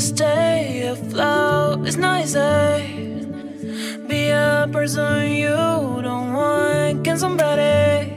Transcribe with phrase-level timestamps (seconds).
[0.00, 2.82] stay afloat is nicer.
[4.08, 5.50] Be a person you
[6.02, 7.04] don't want.
[7.04, 8.08] Can somebody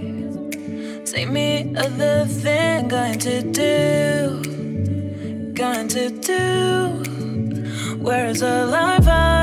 [1.05, 2.87] take me other thing?
[2.87, 4.41] Going to do,
[5.53, 7.03] going to do.
[7.99, 9.42] Where's the life I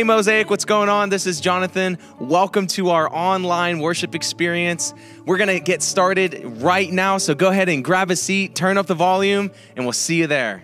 [0.00, 1.10] Hey, Mosaic, what's going on?
[1.10, 1.98] This is Jonathan.
[2.18, 4.94] Welcome to our online worship experience.
[5.26, 8.78] We're going to get started right now, so go ahead and grab a seat, turn
[8.78, 10.62] up the volume, and we'll see you there.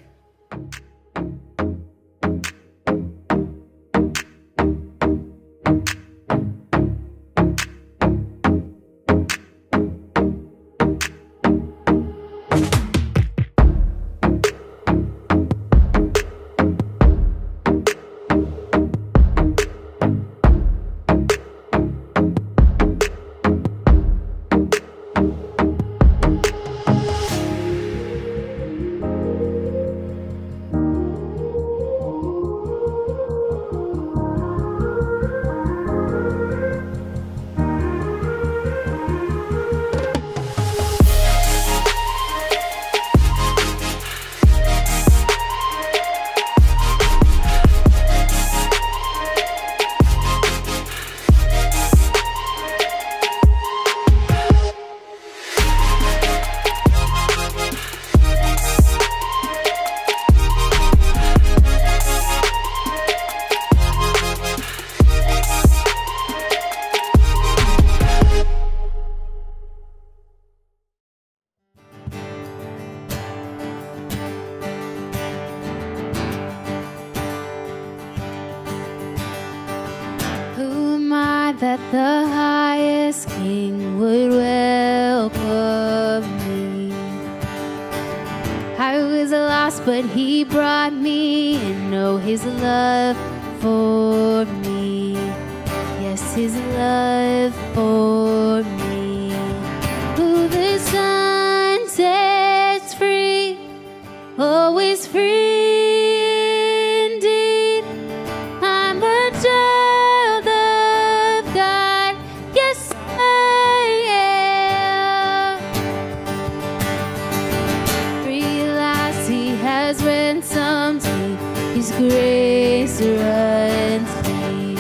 [121.99, 124.79] grace runs deep.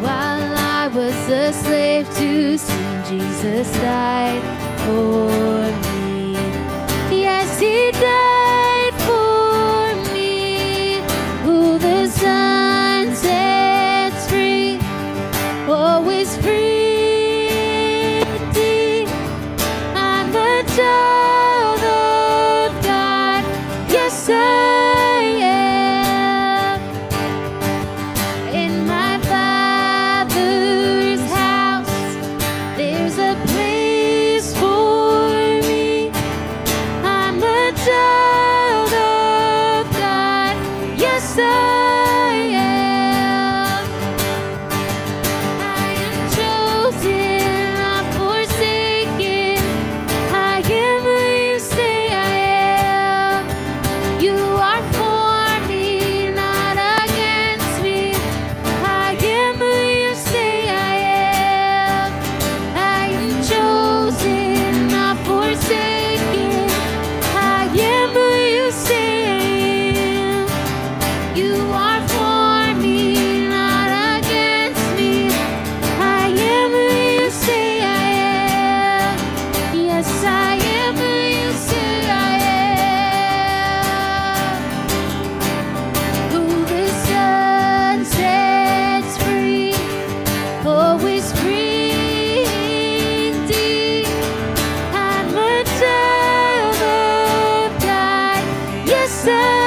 [0.00, 4.42] While I was a slave to sin, Jesus died
[4.84, 5.59] for
[99.22, 99.59] say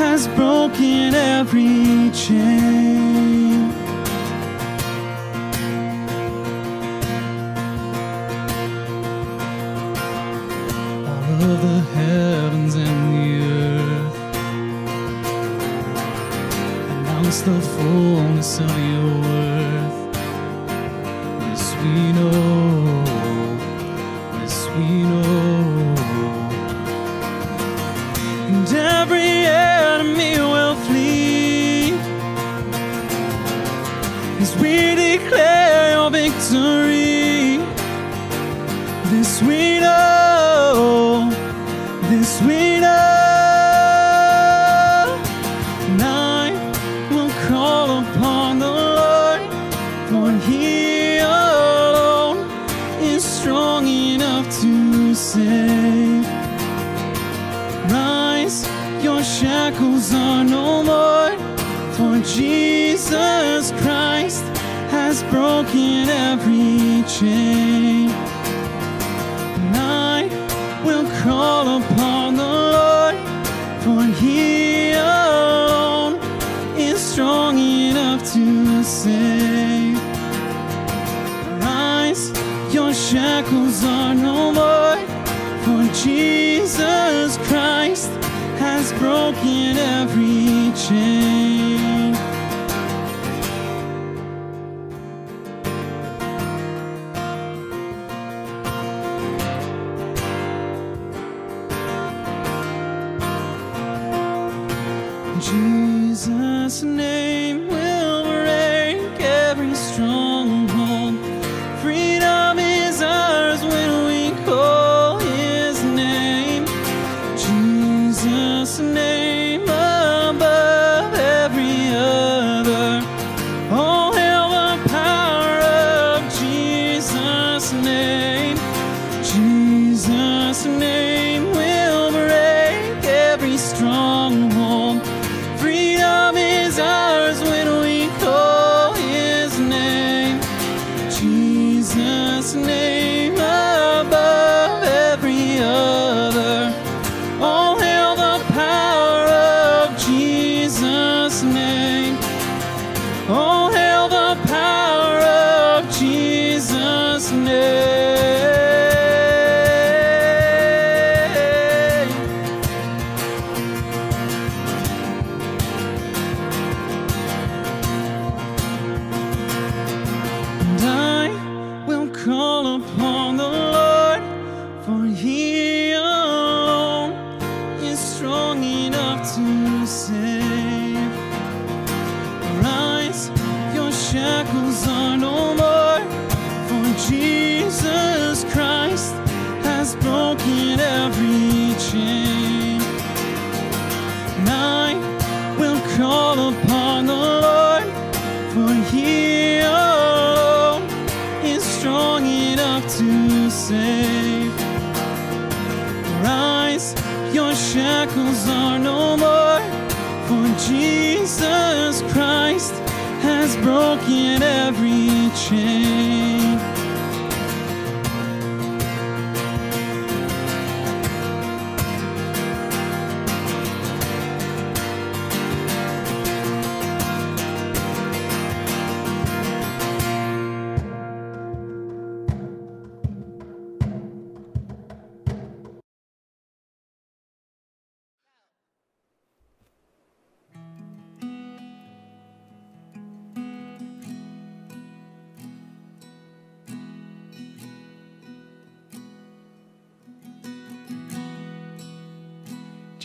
[0.00, 3.09] has broken every chain.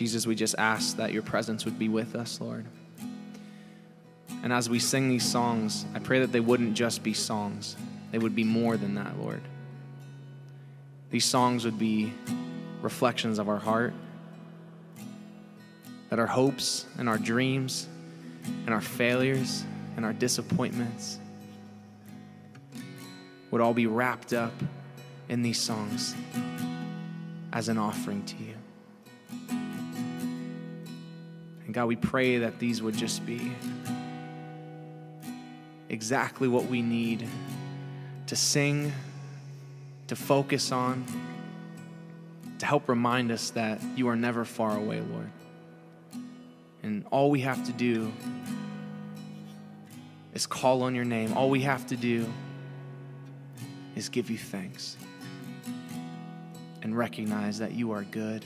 [0.05, 2.63] Jesus, we just ask that your presence would be with us, Lord.
[4.43, 7.75] And as we sing these songs, I pray that they wouldn't just be songs,
[8.11, 9.41] they would be more than that, Lord.
[11.09, 12.13] These songs would be
[12.83, 13.95] reflections of our heart,
[16.11, 17.87] that our hopes and our dreams
[18.67, 19.63] and our failures
[19.95, 21.17] and our disappointments
[23.49, 24.53] would all be wrapped up
[25.29, 26.13] in these songs
[27.51, 28.53] as an offering to you.
[31.75, 33.51] God, we pray that these would just be
[35.89, 37.27] exactly what we need
[38.27, 38.93] to sing,
[40.07, 41.03] to focus on,
[42.59, 45.29] to help remind us that you are never far away, Lord.
[46.81, 48.09] And all we have to do
[50.33, 51.33] is call on your name.
[51.33, 52.25] All we have to do
[53.97, 54.95] is give you thanks
[56.83, 58.45] and recognize that you are good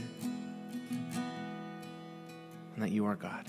[2.80, 3.46] and that you are God.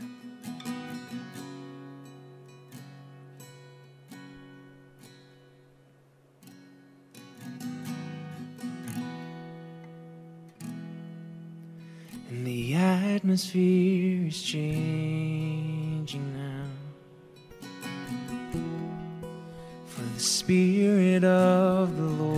[12.29, 16.67] And the atmosphere is changing now.
[19.87, 22.30] For the Spirit of the Lord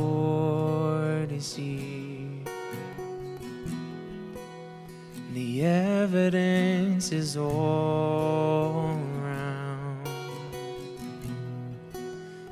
[7.32, 10.06] is all around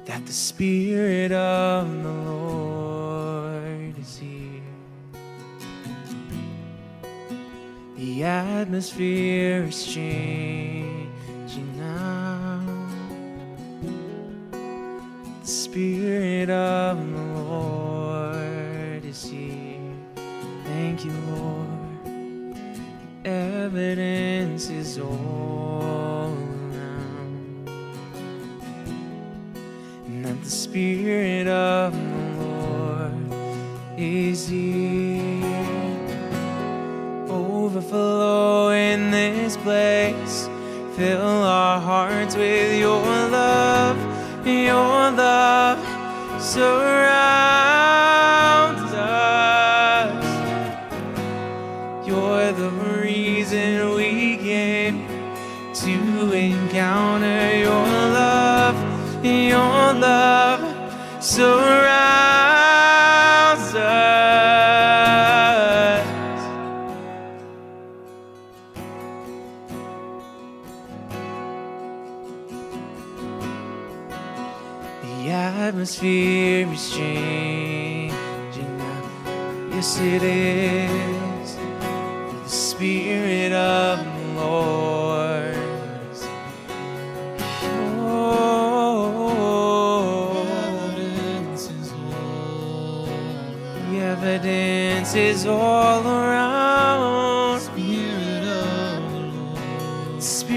[0.07, 4.63] that the Spirit of the Lord is here.
[7.99, 10.70] The atmosphere is changing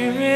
[0.03, 0.32] Spirit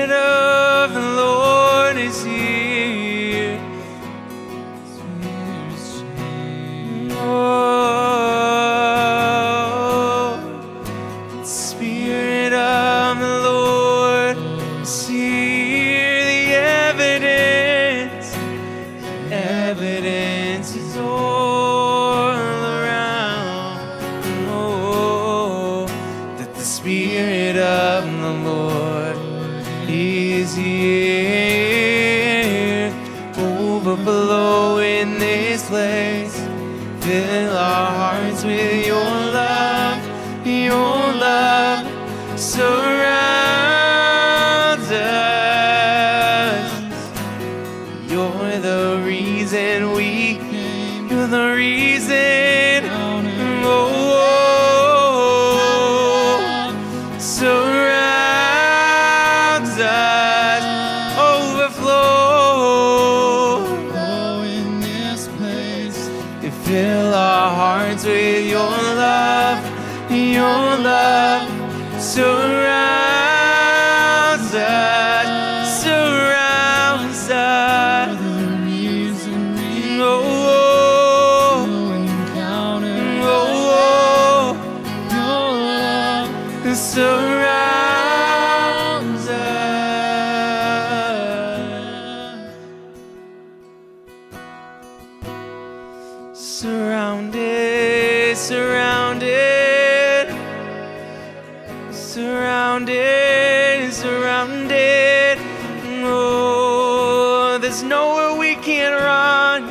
[107.67, 109.65] there's nowhere we can run.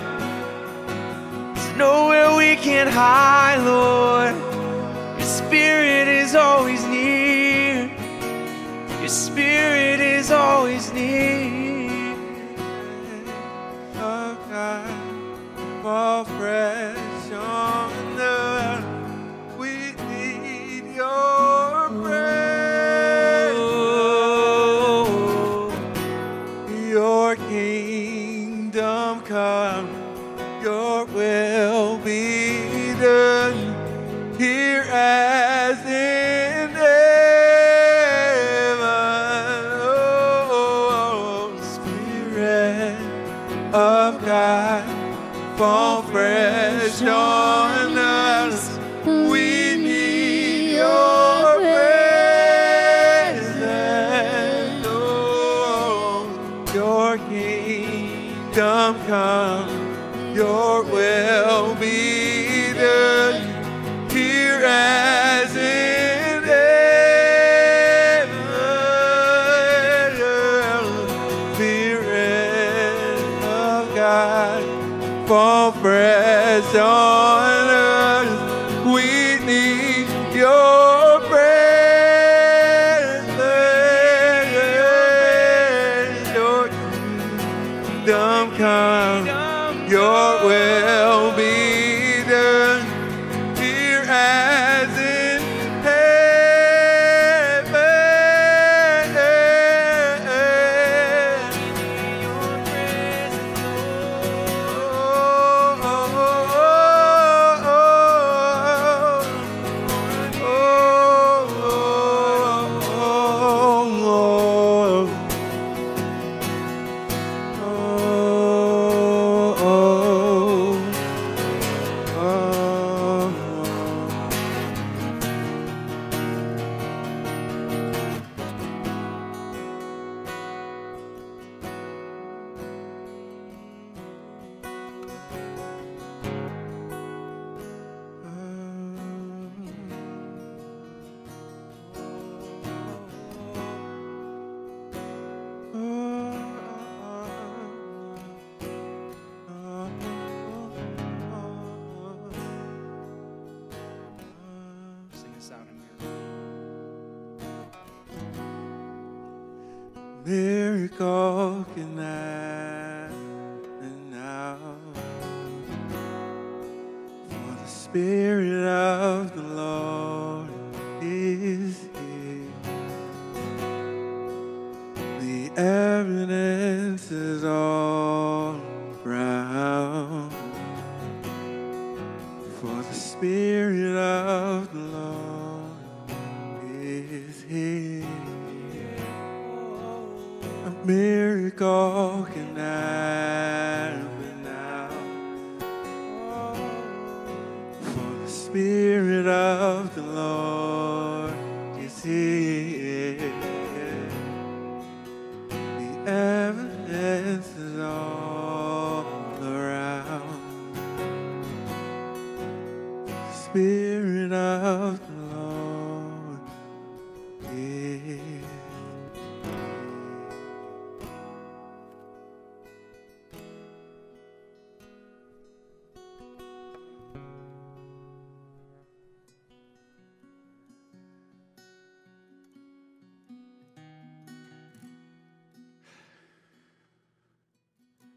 [1.55, 4.35] There's nowhere we can hide, Lord.
[5.19, 7.91] Your spirit is always near.
[9.01, 12.15] Your spirit is always near.
[13.95, 17.06] Oh God, fall fresh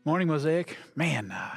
[0.09, 0.75] Morning, Mosaic.
[0.95, 1.55] Man, uh,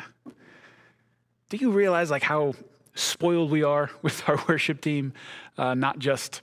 [1.48, 2.52] do you realize like how
[2.94, 5.14] spoiled we are with our worship team?
[5.56, 6.42] Uh, not just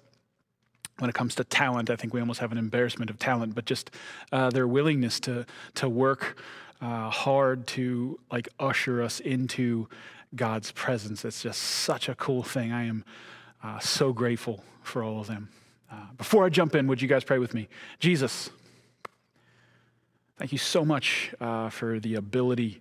[0.98, 1.92] when it comes to talent.
[1.92, 3.92] I think we almost have an embarrassment of talent, but just
[4.32, 5.46] uh, their willingness to
[5.76, 6.42] to work
[6.82, 9.88] uh, hard to like usher us into
[10.36, 11.24] God's presence.
[11.24, 12.72] It's just such a cool thing.
[12.72, 13.06] I am
[13.64, 15.50] uh, so grateful for all of them.
[15.92, 17.68] Uh, before I jump in, would you guys pray with me?
[18.00, 18.50] Jesus.
[20.40, 22.80] Thank you so much uh, for the ability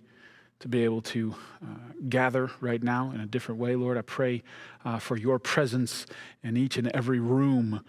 [0.59, 1.65] to be able to uh,
[2.07, 3.97] gather right now in a different way, Lord.
[3.97, 4.43] I pray
[4.85, 6.05] uh, for your presence
[6.41, 7.83] in each and every room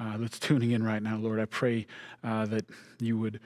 [0.00, 1.38] uh, that's tuning in right now, Lord.
[1.38, 1.86] I pray
[2.24, 2.64] uh, that
[2.98, 3.38] you would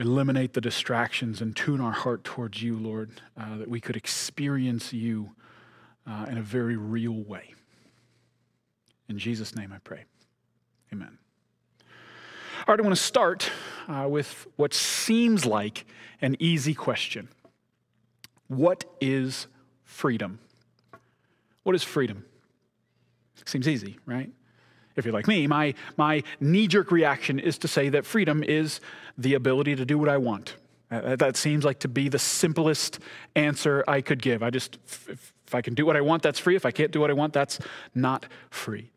[0.00, 4.92] eliminate the distractions and tune our heart towards you, Lord, uh, that we could experience
[4.92, 5.30] you
[6.28, 7.54] in a very real way.
[9.08, 10.06] In Jesus' name I pray.
[10.92, 11.21] Amen.
[12.64, 13.50] All right, I want to start
[13.88, 15.84] uh, with what seems like
[16.20, 17.28] an easy question
[18.46, 19.48] What is
[19.84, 20.38] freedom?
[21.64, 22.24] What is freedom?
[23.44, 24.30] Seems easy, right?
[24.94, 28.80] If you're like me, my, my knee jerk reaction is to say that freedom is
[29.18, 30.54] the ability to do what I want.
[30.88, 33.00] Uh, that seems like to be the simplest
[33.34, 34.40] answer I could give.
[34.44, 36.54] I just, if, if I can do what I want, that's free.
[36.54, 37.58] If I can't do what I want, that's
[37.92, 38.91] not free.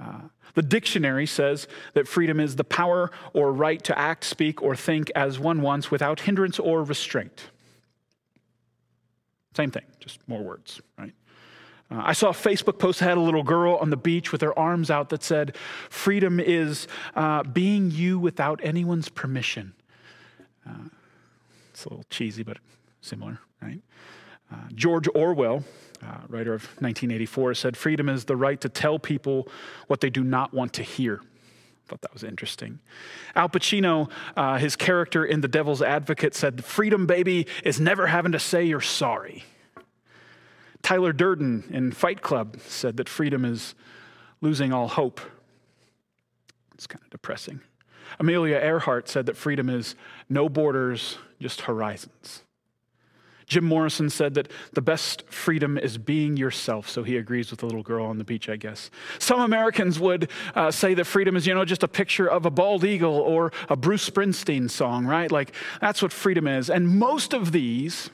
[0.00, 0.20] Uh,
[0.54, 5.10] the dictionary says that freedom is the power or right to act, speak, or think
[5.14, 7.50] as one wants without hindrance or restraint.
[9.56, 11.12] Same thing, just more words, right?
[11.90, 14.40] Uh, I saw a Facebook post that had a little girl on the beach with
[14.40, 15.56] her arms out that said,
[15.90, 19.74] Freedom is uh, being you without anyone's permission.
[20.66, 20.88] Uh,
[21.70, 22.58] it's a little cheesy, but
[23.00, 23.80] similar, right?
[24.52, 25.64] Uh, George Orwell,
[26.06, 29.48] uh, writer of 1984, said, Freedom is the right to tell people
[29.86, 31.20] what they do not want to hear.
[31.22, 32.80] I thought that was interesting.
[33.34, 38.32] Al Pacino, uh, his character in The Devil's Advocate, said, Freedom, baby, is never having
[38.32, 39.44] to say you're sorry.
[40.82, 43.74] Tyler Durden in Fight Club said that freedom is
[44.40, 45.20] losing all hope.
[46.74, 47.60] It's kind of depressing.
[48.20, 49.94] Amelia Earhart said that freedom is
[50.28, 52.42] no borders, just horizons.
[53.46, 57.66] Jim Morrison said that the best freedom is being yourself, so he agrees with the
[57.66, 58.90] little girl on the beach, I guess.
[59.18, 62.50] Some Americans would uh, say that freedom is, you know, just a picture of a
[62.50, 65.30] bald eagle or a Bruce Springsteen song, right?
[65.30, 66.70] Like, that's what freedom is.
[66.70, 68.10] And most of these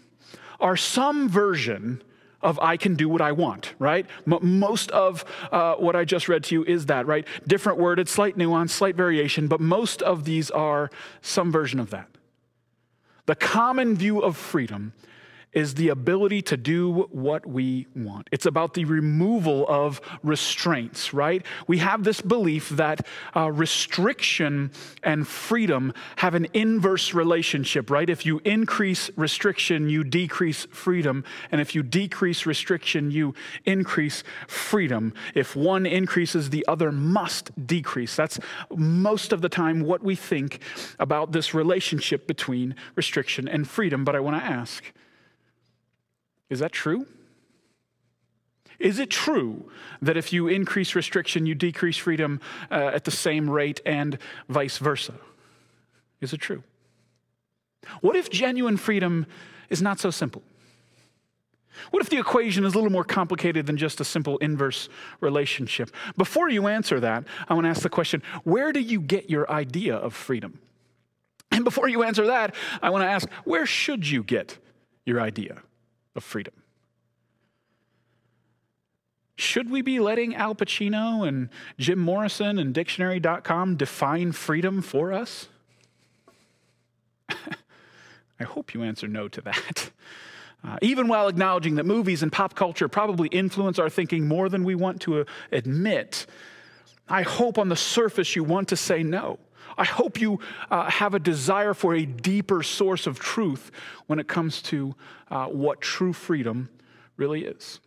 [0.59, 2.03] are some version
[2.43, 4.07] of I can do what I want, right?
[4.27, 7.27] M- most of uh, what I just read to you is that, right?
[7.47, 10.91] Different worded, slight nuance, slight variation, but most of these are
[11.21, 12.09] some version of that.
[13.27, 14.93] The common view of freedom
[15.53, 18.29] is the ability to do what we want.
[18.31, 21.45] It's about the removal of restraints, right?
[21.67, 24.71] We have this belief that uh, restriction
[25.03, 28.09] and freedom have an inverse relationship, right?
[28.09, 31.25] If you increase restriction, you decrease freedom.
[31.51, 33.35] And if you decrease restriction, you
[33.65, 35.15] increase freedom.
[35.35, 38.15] If one increases, the other must decrease.
[38.15, 38.39] That's
[38.75, 40.61] most of the time what we think
[40.99, 44.05] about this relationship between restriction and freedom.
[44.05, 44.93] But I want to ask,
[46.51, 47.07] is that true?
[48.81, 49.71] Is it true
[50.03, 54.79] that if you increase restriction, you decrease freedom uh, at the same rate and vice
[54.79, 55.15] versa?
[56.21, 56.65] Is it true?
[58.01, 59.27] What if genuine freedom
[59.69, 60.43] is not so simple?
[61.91, 64.89] What if the equation is a little more complicated than just a simple inverse
[65.21, 65.91] relationship?
[66.17, 69.51] Before you answer that, I want to ask the question where do you get your
[69.51, 70.59] idea of freedom?
[71.53, 74.59] And before you answer that, I want to ask where should you get
[75.05, 75.63] your idea
[76.15, 76.55] of freedom.
[79.37, 85.49] Should we be letting Al Pacino and Jim Morrison and dictionary.com define freedom for us?
[87.29, 89.91] I hope you answer no to that.
[90.63, 94.63] Uh, even while acknowledging that movies and pop culture probably influence our thinking more than
[94.63, 96.27] we want to uh, admit,
[97.09, 99.39] I hope on the surface you want to say no.
[99.77, 103.71] I hope you uh, have a desire for a deeper source of truth
[104.07, 104.95] when it comes to
[105.31, 106.69] uh, what true freedom
[107.17, 107.81] really is.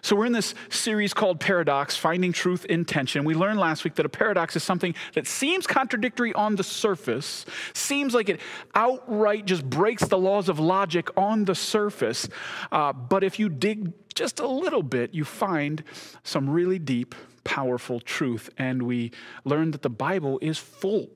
[0.00, 3.24] So, we're in this series called Paradox Finding Truth in Tension.
[3.24, 7.44] We learned last week that a paradox is something that seems contradictory on the surface,
[7.74, 8.40] seems like it
[8.74, 12.28] outright just breaks the laws of logic on the surface.
[12.70, 15.84] Uh, but if you dig just a little bit, you find
[16.24, 18.50] some really deep powerful truth.
[18.58, 19.12] And we
[19.44, 21.08] learn that the Bible is full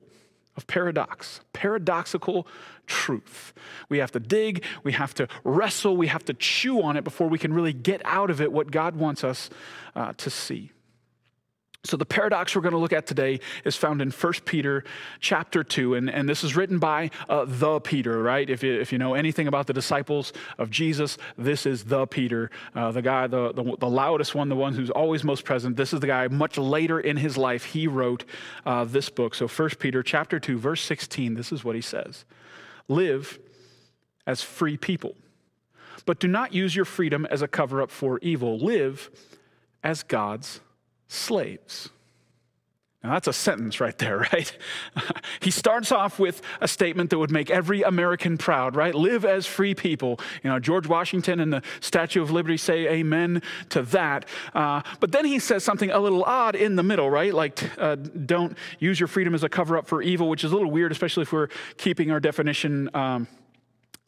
[0.55, 2.47] of paradox, paradoxical
[2.87, 3.53] truth.
[3.89, 7.27] We have to dig, we have to wrestle, we have to chew on it before
[7.27, 9.49] we can really get out of it what God wants us
[9.95, 10.71] uh, to see.
[11.87, 14.83] So the paradox we're going to look at today is found in 1 Peter
[15.21, 18.49] chapter 2, and, and this is written by uh, the Peter, right?
[18.49, 22.51] If you, if you know anything about the disciples of Jesus, this is the Peter,
[22.75, 25.77] uh, the guy, the, the, the, loudest one, the one who's always most present.
[25.77, 28.25] This is the guy much later in his life, he wrote
[28.65, 29.33] uh, this book.
[29.33, 32.25] So 1 Peter chapter 2, verse 16, this is what he says.
[32.89, 33.39] Live
[34.25, 35.15] as free people,
[36.05, 38.57] but do not use your freedom as a cover up for evil.
[38.59, 39.09] Live
[39.83, 40.59] as God's
[41.07, 41.89] slaves.
[43.03, 44.57] Now, that's a sentence right there, right?
[45.39, 48.93] he starts off with a statement that would make every American proud, right?
[48.93, 50.19] Live as free people.
[50.43, 54.25] You know, George Washington and the Statue of Liberty say amen to that.
[54.53, 57.33] Uh, but then he says something a little odd in the middle, right?
[57.33, 60.55] Like, uh, don't use your freedom as a cover up for evil, which is a
[60.55, 62.89] little weird, especially if we're keeping our definition.
[62.93, 63.27] Um,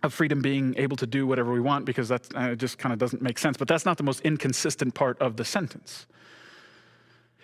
[0.01, 2.99] of freedom being able to do whatever we want, because that uh, just kind of
[2.99, 3.57] doesn't make sense.
[3.57, 6.07] But that's not the most inconsistent part of the sentence.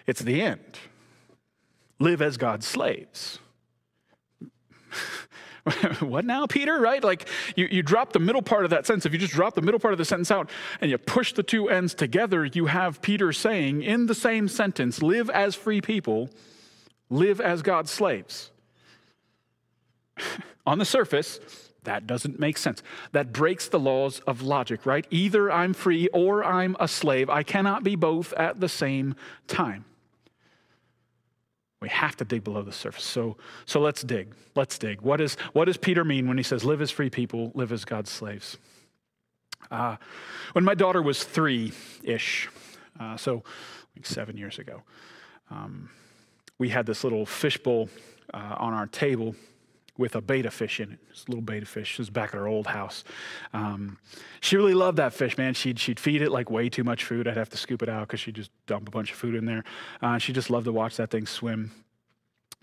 [0.08, 0.80] It's the end.
[2.00, 3.40] live as God's slaves.
[6.00, 6.80] what now, Peter?
[6.80, 7.04] Right?
[7.04, 9.06] Like you, you drop the middle part of that sentence.
[9.06, 11.44] If you just drop the middle part of the sentence out and you push the
[11.44, 16.30] two ends together, you have Peter saying in the same sentence, live as free people,
[17.10, 18.52] live as God's slaves.
[20.68, 21.40] On the surface,
[21.84, 22.84] that doesn't make sense.
[23.12, 25.06] That breaks the laws of logic, right?
[25.10, 27.30] Either I'm free or I'm a slave.
[27.30, 29.16] I cannot be both at the same
[29.48, 29.86] time.
[31.82, 33.04] We have to dig below the surface.
[33.04, 34.34] So, so let's dig.
[34.56, 35.02] Let's dig.
[35.02, 37.86] What, is, what does Peter mean when he says, live as free people, live as
[37.86, 38.58] God's slaves?
[39.70, 39.98] Uh,
[40.54, 42.50] when my daughter was three ish,
[43.00, 43.44] uh, so
[43.96, 44.84] like seven years ago,
[45.50, 45.90] um,
[46.58, 47.90] we had this little fishbowl
[48.34, 49.36] uh, on our table
[49.98, 51.00] with a betta fish in it.
[51.10, 51.94] This little betta fish.
[51.94, 53.04] It was back at our old house.
[53.54, 53.98] Um,
[54.42, 55.54] she really loved that fish, man.
[55.54, 57.28] She'd, she'd feed it like way too much food.
[57.28, 59.46] I'd have to scoop it out because she'd just dump a bunch of food in
[59.46, 59.64] there.
[60.02, 61.72] Uh, she just loved to watch that thing swim.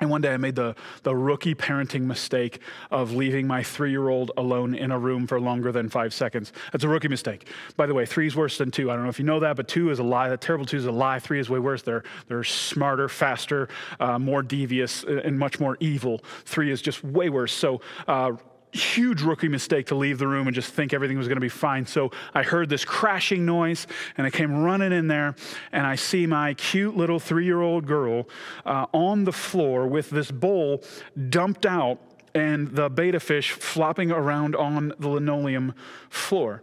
[0.03, 2.59] And one day I made the, the rookie parenting mistake
[2.91, 6.53] of leaving my three year old alone in a room for longer than five seconds.
[6.73, 7.47] That's a rookie mistake.
[7.77, 8.91] By the way, three is worse than two.
[8.91, 10.29] I don't know if you know that, but two is a lie.
[10.29, 11.21] That terrible two is a lie.
[11.21, 11.83] Three is way worse.
[11.83, 13.69] They're, they're smarter, faster,
[14.01, 16.21] uh, more devious, and much more evil.
[16.47, 17.53] Three is just way worse.
[17.53, 18.33] So, uh,
[18.73, 21.49] huge rookie mistake to leave the room and just think everything was going to be
[21.49, 21.87] fine.
[21.87, 25.35] So I heard this crashing noise and I came running in there
[25.73, 28.29] and I see my cute little three year old girl
[28.65, 30.83] uh, on the floor with this bowl
[31.29, 31.99] dumped out
[32.35, 35.75] and the betta fish flopping around on the linoleum
[36.09, 36.63] floor.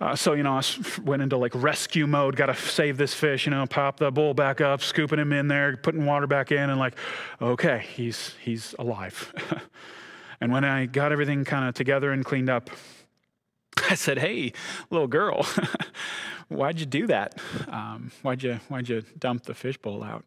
[0.00, 0.62] Uh, so, you know, I
[1.04, 4.34] went into like rescue mode, got to save this fish, you know, pop the bowl
[4.34, 6.96] back up, scooping him in there, putting water back in, and like,
[7.40, 9.32] okay, he's, he's alive.
[10.42, 12.68] And when I got everything kind of together and cleaned up,
[13.88, 14.52] I said, "Hey,
[14.90, 15.46] little girl,
[16.48, 17.38] why'd you do that?
[17.68, 20.24] Um, why'd you why'd you dump the fishbowl out?"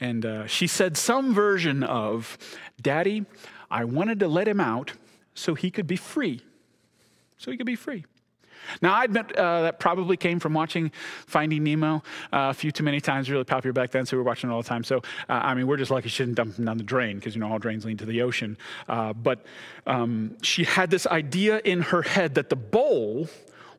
[0.00, 2.36] And uh, she said some version of,
[2.82, 3.26] "Daddy,
[3.70, 4.94] I wanted to let him out
[5.34, 6.40] so he could be free,
[7.36, 8.06] so he could be free."
[8.82, 10.92] Now, I admit uh, that probably came from watching
[11.26, 11.96] Finding Nemo
[12.32, 14.52] uh, a few too many times, really popular back then, so we were watching it
[14.52, 14.84] all the time.
[14.84, 14.98] So,
[15.28, 17.40] uh, I mean, we're just lucky she didn't dump them down the drain because, you
[17.40, 18.56] know, all drains lead to the ocean.
[18.88, 19.44] Uh, but
[19.86, 23.28] um, she had this idea in her head that the bowl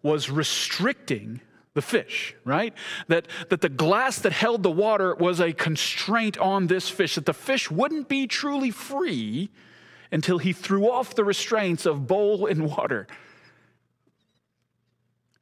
[0.02, 1.42] was restricting
[1.74, 2.74] the fish, right?
[3.08, 7.26] That, that the glass that held the water was a constraint on this fish, that
[7.26, 9.50] the fish wouldn't be truly free
[10.12, 13.08] until he threw off the restraints of bowl and water.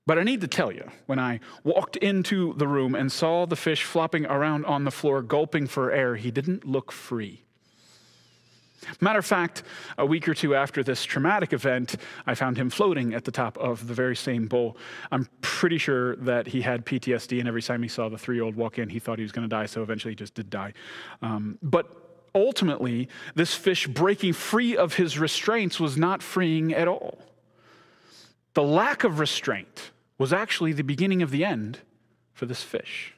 [0.06, 3.56] But I need to tell you, when I walked into the room and saw the
[3.56, 7.44] fish flopping around on the floor, gulping for air, he didn't look free.
[9.00, 9.64] Matter of fact,
[9.98, 11.96] a week or two after this traumatic event,
[12.28, 14.78] I found him floating at the top of the very same bowl.
[15.12, 18.44] I'm pretty sure that he had PTSD, and every time he saw the three year
[18.44, 20.50] old walk in, he thought he was going to die, so eventually he just did
[20.50, 20.74] die.
[21.22, 21.88] Um, but
[22.36, 27.20] ultimately, this fish breaking free of his restraints was not freeing at all.
[28.54, 29.83] The lack of restraint
[30.18, 31.80] was actually the beginning of the end
[32.34, 33.14] for this fish.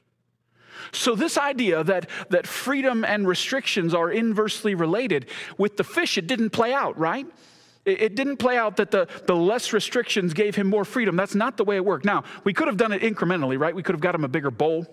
[0.91, 5.27] So, this idea that, that freedom and restrictions are inversely related,
[5.58, 7.25] with the fish, it didn't play out, right?
[7.86, 11.15] It, it didn't play out that the, the less restrictions gave him more freedom.
[11.15, 12.05] That's not the way it worked.
[12.05, 13.75] Now, we could have done it incrementally, right?
[13.75, 14.86] We could have got him a bigger bowl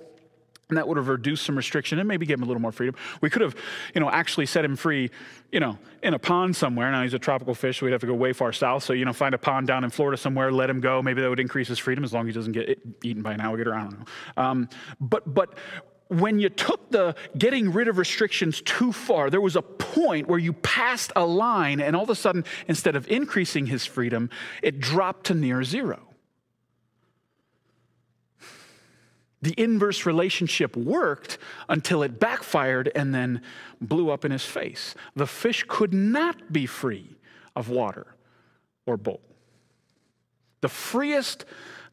[0.73, 2.95] and that would have reduced some restriction and maybe gave him a little more freedom.
[3.21, 3.55] We could have,
[3.95, 5.11] you know, actually set him free,
[5.51, 6.91] you know, in a pond somewhere.
[6.91, 8.85] Now he's a tropical fish, so we'd have to go way far south.
[8.85, 11.03] So, you know, find a pond down in Florida somewhere, let him go.
[11.03, 13.43] Maybe that would increase his freedom as long as he doesn't get eaten by an
[13.43, 13.75] alligator.
[13.75, 14.05] I don't know.
[14.39, 15.59] Um, but, but
[16.09, 20.39] when you took the getting rid of restrictions too far, there was a point where
[20.39, 24.31] you passed a line, and all of a sudden, instead of increasing his freedom,
[24.63, 26.12] it dropped to near zero.
[29.43, 33.43] The inverse relationship worked until it backfired and then
[33.81, 34.95] blew up in his face.
[35.15, 37.17] The fish could not be free
[37.55, 38.07] of water
[38.87, 39.21] or bowl.
[40.61, 41.45] The freest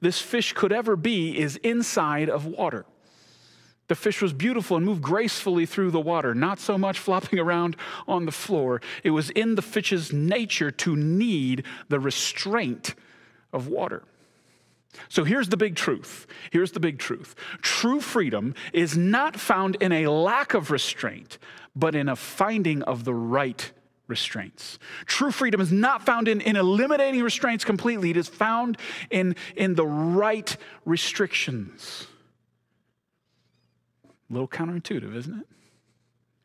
[0.02, 2.86] this fish could ever be is inside of water.
[3.88, 7.76] The fish was beautiful and moved gracefully through the water, not so much flopping around
[8.08, 8.82] on the floor.
[9.04, 12.94] It was in the fish's nature to need the restraint
[13.52, 14.04] of water.
[15.08, 16.28] So here's the big truth.
[16.52, 17.36] Here's the big truth.
[17.62, 21.38] True freedom is not found in a lack of restraint,
[21.76, 23.72] but in a finding of the right
[24.08, 24.80] restraints.
[25.06, 28.78] True freedom is not found in, in eliminating restraints completely, it is found
[29.10, 32.08] in, in the right restrictions.
[34.30, 35.48] A little counterintuitive, isn't it?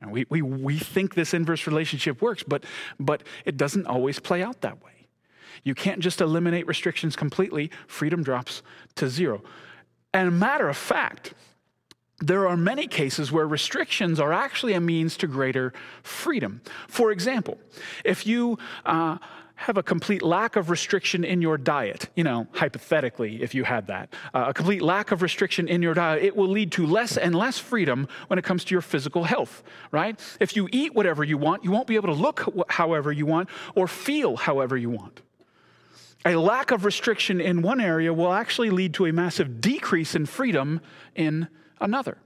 [0.00, 2.64] And we, we, we think this inverse relationship works, but,
[3.00, 4.93] but it doesn't always play out that way.
[5.62, 8.62] You can't just eliminate restrictions completely, freedom drops
[8.96, 9.42] to zero.
[10.12, 11.34] And a matter of fact,
[12.20, 16.60] there are many cases where restrictions are actually a means to greater freedom.
[16.88, 17.58] For example,
[18.04, 19.18] if you uh,
[19.56, 23.86] have a complete lack of restriction in your diet, you know, hypothetically, if you had
[23.88, 27.16] that, uh, a complete lack of restriction in your diet, it will lead to less
[27.16, 30.18] and less freedom when it comes to your physical health, right?
[30.40, 33.48] If you eat whatever you want, you won't be able to look however you want
[33.74, 35.20] or feel however you want.
[36.24, 40.24] A lack of restriction in one area will actually lead to a massive decrease in
[40.26, 40.80] freedom
[41.14, 41.48] in
[41.80, 42.18] another.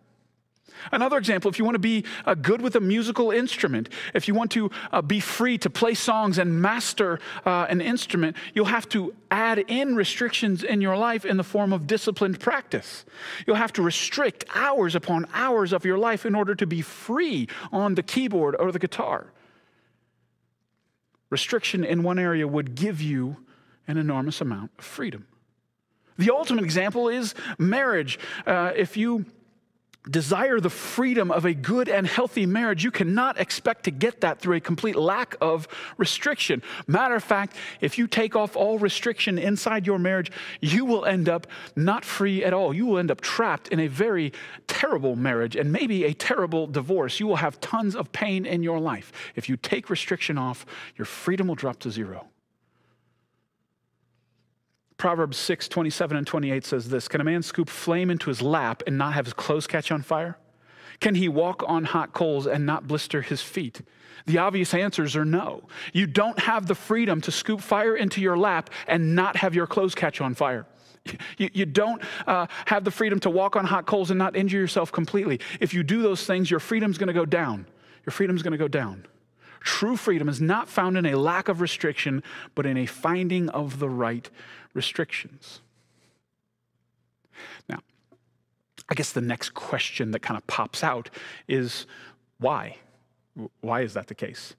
[0.92, 4.34] Another example, if you want to be uh, good with a musical instrument, if you
[4.34, 8.88] want to uh, be free to play songs and master uh, an instrument, you'll have
[8.90, 13.04] to add in restrictions in your life in the form of disciplined practice.
[13.46, 17.48] You'll have to restrict hours upon hours of your life in order to be free
[17.73, 19.33] on the keyboard or the guitar.
[21.31, 23.37] Restriction in one area would give you
[23.88, 25.26] an enormous amount of freedom.
[26.18, 28.18] The ultimate example is marriage.
[28.46, 29.24] Uh, if you
[30.10, 34.40] desire the freedom of a good and healthy marriage, you cannot expect to get that
[34.40, 36.62] through a complete lack of restriction.
[36.86, 40.30] Matter of fact, if you take off all restriction inside your marriage,
[40.60, 42.72] you will end up not free at all.
[42.72, 44.32] You will end up trapped in a very
[44.66, 47.20] terrible marriage and maybe a terrible divorce.
[47.20, 49.12] You will have tons of pain in your life.
[49.36, 50.64] If you take restriction off,
[50.96, 52.28] your freedom will drop to zero.
[54.99, 58.83] Proverbs 6, 27 and 28 says this Can a man scoop flame into his lap
[58.87, 60.37] and not have his clothes catch on fire?
[61.01, 63.81] Can he walk on hot coals and not blister his feet?
[64.27, 65.63] The obvious answers are no.
[65.92, 69.69] You don't have the freedom to scoop fire into your lap and not have your
[69.69, 70.67] clothes catch on fire.
[71.38, 74.59] You, you don't uh, have the freedom to walk on hot coals and not injure
[74.59, 75.40] yourself completely.
[75.59, 77.67] If you do those things, your freedom's to go down.
[78.05, 79.07] Your freedom's to go down.
[79.61, 82.23] True freedom is not found in a lack of restriction,
[82.54, 84.31] but in a finding of the right
[84.75, 85.61] restrictions.
[87.69, 87.81] Now,
[88.88, 91.11] I guess the next question that kind of pops out
[91.46, 91.87] is
[92.38, 92.77] why?
[93.61, 94.56] Why is that the case?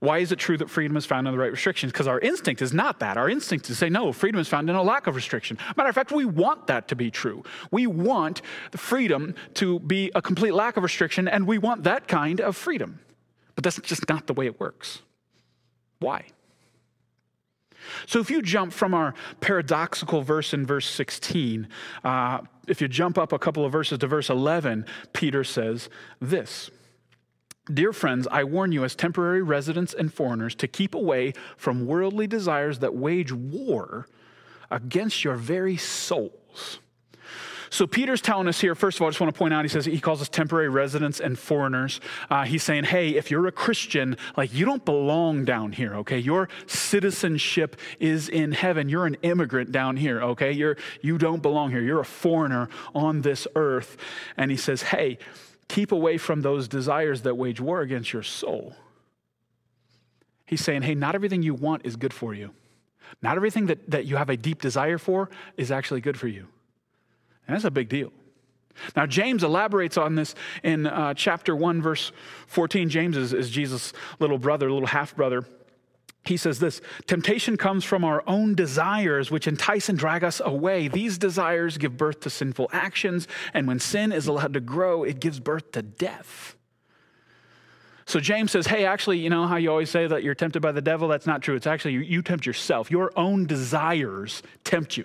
[0.00, 1.92] Why is it true that freedom is found in the right restrictions?
[1.92, 3.16] Because our instinct is not that.
[3.16, 5.58] Our instinct is to say, no, freedom is found in a lack of restriction.
[5.76, 7.42] Matter of fact, we want that to be true.
[7.70, 12.06] We want the freedom to be a complete lack of restriction, and we want that
[12.06, 13.00] kind of freedom.
[13.58, 15.02] But that's just not the way it works.
[15.98, 16.26] Why?
[18.06, 21.66] So if you jump from our paradoxical verse in verse 16,
[22.04, 22.38] uh,
[22.68, 25.90] if you jump up a couple of verses to verse 11, Peter says
[26.20, 26.70] this.
[27.66, 32.28] Dear friends, I warn you as temporary residents and foreigners to keep away from worldly
[32.28, 34.06] desires that wage war
[34.70, 36.78] against your very souls.
[37.70, 39.68] So Peter's telling us here, first of all, I just want to point out, he
[39.68, 42.00] says he calls us temporary residents and foreigners.
[42.30, 46.18] Uh, he's saying, hey, if you're a Christian, like you don't belong down here, okay?
[46.18, 48.88] Your citizenship is in heaven.
[48.88, 50.52] You're an immigrant down here, okay?
[50.52, 51.82] You're, you don't belong here.
[51.82, 53.96] You're a foreigner on this earth.
[54.36, 55.18] And he says, hey,
[55.68, 58.74] keep away from those desires that wage war against your soul.
[60.46, 62.52] He's saying, hey, not everything you want is good for you.
[63.20, 66.46] Not everything that, that you have a deep desire for is actually good for you.
[67.48, 68.12] And that's a big deal.
[68.94, 72.12] Now, James elaborates on this in uh, chapter 1, verse
[72.46, 72.88] 14.
[72.88, 75.44] James is, is Jesus' little brother, little half brother.
[76.24, 80.86] He says this Temptation comes from our own desires, which entice and drag us away.
[80.86, 85.20] These desires give birth to sinful actions, and when sin is allowed to grow, it
[85.20, 86.54] gives birth to death.
[88.04, 90.72] So James says, hey, actually, you know how you always say that you're tempted by
[90.72, 91.08] the devil?
[91.08, 91.54] That's not true.
[91.56, 92.90] It's actually you, you tempt yourself.
[92.90, 95.04] Your own desires tempt you.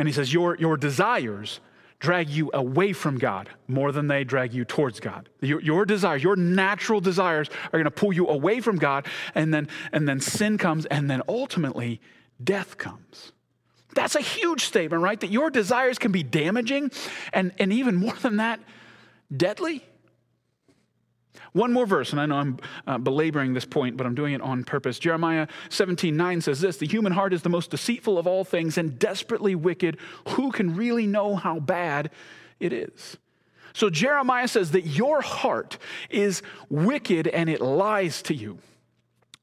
[0.00, 1.60] And he says, Your, your desires
[1.98, 5.28] drag you away from God more than they drag you towards God.
[5.42, 9.52] Your, your desires, your natural desires are going to pull you away from God, and
[9.52, 12.00] then, and then sin comes, and then ultimately
[12.42, 13.32] death comes.
[13.94, 15.20] That's a huge statement, right?
[15.20, 16.92] That your desires can be damaging,
[17.34, 18.58] and, and even more than that,
[19.36, 19.84] deadly.
[21.52, 24.40] One more verse, and I know I'm uh, belaboring this point, but I'm doing it
[24.40, 24.98] on purpose.
[24.98, 28.78] Jeremiah 17 9 says this The human heart is the most deceitful of all things
[28.78, 29.98] and desperately wicked.
[30.30, 32.10] Who can really know how bad
[32.58, 33.16] it is?
[33.72, 35.78] So Jeremiah says that your heart
[36.08, 38.58] is wicked and it lies to you.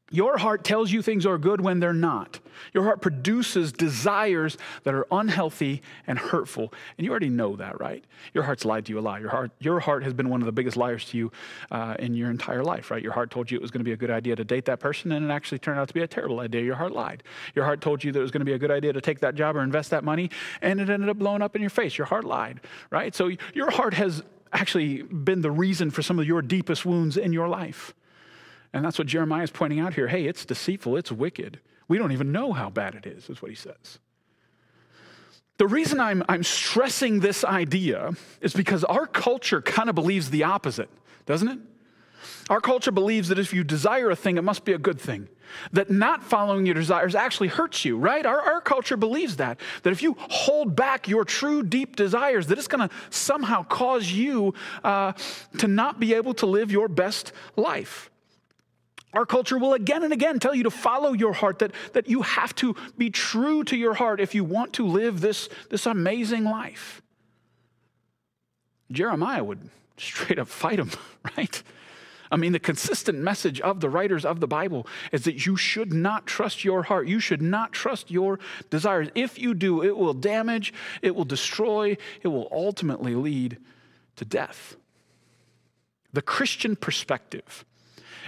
[0.10, 2.40] Your heart tells you things are good when they're not.
[2.74, 6.74] Your heart produces desires that are unhealthy and hurtful.
[6.98, 8.04] And you already know that, right?
[8.34, 9.20] Your heart's lied to you a lot.
[9.20, 11.32] Your heart, your heart has been one of the biggest liars to you
[11.72, 13.04] uh, in your entire life, right?
[13.04, 14.80] Your heart told you it was going to be a good idea to date that
[14.80, 16.62] person, and it actually turned out to be a terrible idea.
[16.62, 17.24] Your heart lied.
[17.54, 19.20] Your heart told you that it was going to be a good idea to take
[19.20, 20.30] that job or invest that money,
[20.62, 21.98] and it ended up blowing up in your face.
[21.98, 23.14] Your heart lied, right?
[23.14, 27.34] So your heart has actually been the reason for some of your deepest wounds in
[27.34, 27.94] your life.
[28.78, 30.08] And that's what Jeremiah is pointing out here.
[30.08, 31.60] Hey, it's deceitful, it's wicked.
[31.88, 33.98] We don't even know how bad it is, is what he says.
[35.58, 40.44] The reason I'm, I'm stressing this idea is because our culture kind of believes the
[40.44, 40.90] opposite,
[41.26, 41.60] doesn't it?
[42.52, 45.28] Our culture believes that if you desire a thing, it must be a good thing.
[45.72, 48.26] That not following your desires actually hurts you, right?
[48.28, 49.60] Our, our culture believes that.
[49.82, 54.12] That if you hold back your true deep desires, that it's going to somehow cause
[54.12, 54.54] you
[54.84, 55.14] uh,
[55.58, 58.12] to not be able to live your best life.
[59.18, 62.22] Our culture will again and again tell you to follow your heart, that, that you
[62.22, 66.44] have to be true to your heart if you want to live this, this amazing
[66.44, 67.02] life.
[68.92, 70.92] Jeremiah would straight up fight him,
[71.38, 71.64] right?
[72.30, 75.94] I mean, the consistent message of the writers of the Bible is that you should
[75.94, 77.08] not trust your heart.
[77.08, 78.38] You should not trust your
[78.70, 79.10] desires.
[79.16, 83.58] If you do, it will damage, it will destroy, it will ultimately lead
[84.18, 84.76] to death.
[86.14, 87.66] The Christian perspective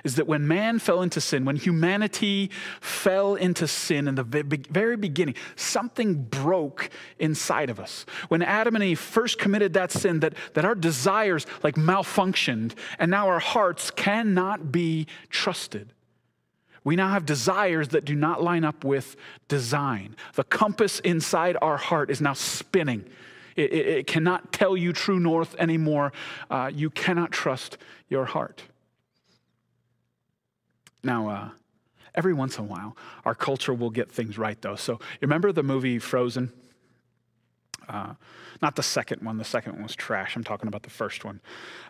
[0.03, 2.49] is that when man fell into sin, when humanity
[2.81, 6.89] fell into sin in the very beginning, something broke
[7.19, 8.05] inside of us.
[8.27, 13.11] When Adam and Eve first committed that sin, that, that our desires like malfunctioned, and
[13.11, 15.93] now our hearts cannot be trusted.
[16.83, 19.15] We now have desires that do not line up with
[19.47, 20.15] design.
[20.35, 23.05] The compass inside our heart is now spinning.
[23.55, 26.13] It, it, it cannot tell you true north anymore.
[26.49, 27.77] Uh, you cannot trust
[28.07, 28.63] your heart.
[31.03, 31.49] Now, uh,
[32.15, 34.75] every once in a while, our culture will get things right, though.
[34.75, 36.51] So, you remember the movie Frozen?
[37.87, 38.13] Uh,
[38.61, 39.37] not the second one.
[39.37, 40.35] The second one was trash.
[40.35, 41.41] I'm talking about the first one.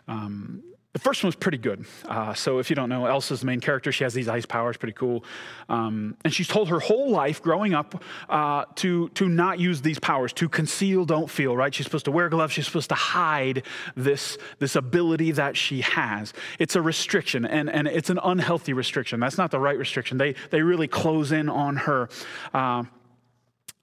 [0.08, 0.62] Um,
[0.92, 1.86] the first one was pretty good.
[2.04, 3.92] Uh, so if you don't know, Elsa's the main character.
[3.92, 5.24] She has these ice powers, pretty cool.
[5.68, 10.00] Um, and she's told her whole life growing up uh, to, to not use these
[10.00, 11.72] powers, to conceal, don't feel, right?
[11.72, 12.54] She's supposed to wear gloves.
[12.54, 13.62] She's supposed to hide
[13.94, 16.32] this, this ability that she has.
[16.58, 19.20] It's a restriction, and, and it's an unhealthy restriction.
[19.20, 20.18] That's not the right restriction.
[20.18, 22.08] They, they really close in on her.
[22.52, 22.82] Uh,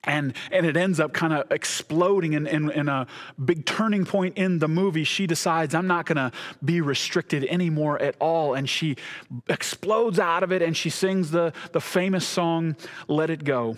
[0.03, 3.07] and, and it ends up kind of exploding in, in, in, a
[3.43, 5.03] big turning point in the movie.
[5.03, 6.31] She decides, I'm not going to
[6.63, 8.53] be restricted anymore at all.
[8.53, 8.95] And she
[9.49, 12.77] explodes out of it and she sings the, the famous song,
[13.07, 13.77] Let It Go.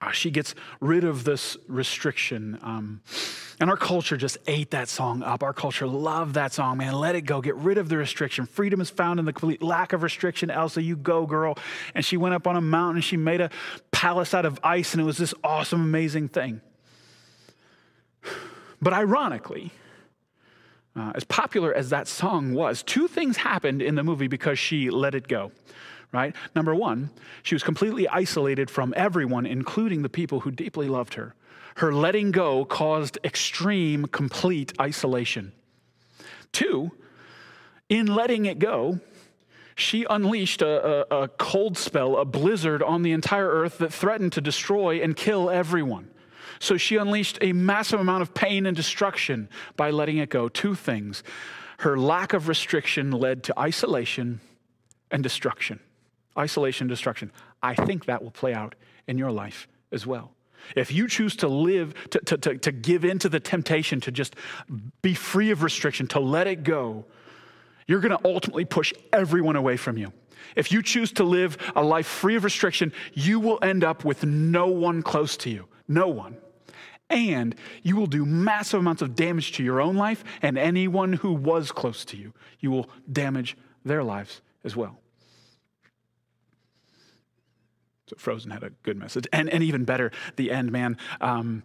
[0.00, 2.58] Uh, she gets rid of this restriction.
[2.62, 3.02] Um,
[3.58, 5.42] and our culture just ate that song up.
[5.42, 6.94] Our culture loved that song, man.
[6.94, 7.40] Let it go.
[7.40, 8.46] Get rid of the restriction.
[8.46, 10.50] Freedom is found in the complete lack of restriction.
[10.50, 11.58] Elsa, you go, girl.
[11.96, 13.50] And she went up on a mountain she made a
[13.90, 16.60] palace out of ice, and it was this awesome, amazing thing.
[18.80, 19.72] But ironically,
[20.94, 24.90] uh, as popular as that song was, two things happened in the movie because she
[24.90, 25.50] let it go
[26.12, 26.34] right?
[26.54, 27.10] Number one,
[27.42, 31.34] she was completely isolated from everyone, including the people who deeply loved her.
[31.76, 35.52] Her letting go caused extreme, complete isolation.
[36.52, 36.92] Two,
[37.88, 39.00] in letting it go,
[39.74, 44.32] she unleashed a, a, a, cold spell, a blizzard on the entire earth that threatened
[44.32, 46.10] to destroy and kill everyone.
[46.58, 50.48] So she unleashed a massive amount of pain and destruction by letting it go.
[50.48, 51.22] Two things
[51.80, 54.40] her lack of restriction led to isolation
[55.12, 55.78] and destruction
[56.38, 57.32] isolation, destruction.
[57.62, 58.74] I think that will play out
[59.06, 60.32] in your life as well.
[60.76, 64.12] If you choose to live, to, to, to, to give in to the temptation to
[64.12, 64.34] just
[65.02, 67.04] be free of restriction, to let it go,
[67.86, 70.12] you're going to ultimately push everyone away from you.
[70.56, 74.24] If you choose to live a life free of restriction, you will end up with
[74.24, 75.66] no one close to you.
[75.86, 76.36] No one.
[77.10, 81.32] And you will do massive amounts of damage to your own life and anyone who
[81.32, 82.34] was close to you.
[82.60, 84.98] You will damage their lives as well.
[88.08, 89.26] So Frozen had a good message.
[89.32, 90.96] And, and even better, the end, man.
[91.20, 91.62] Um,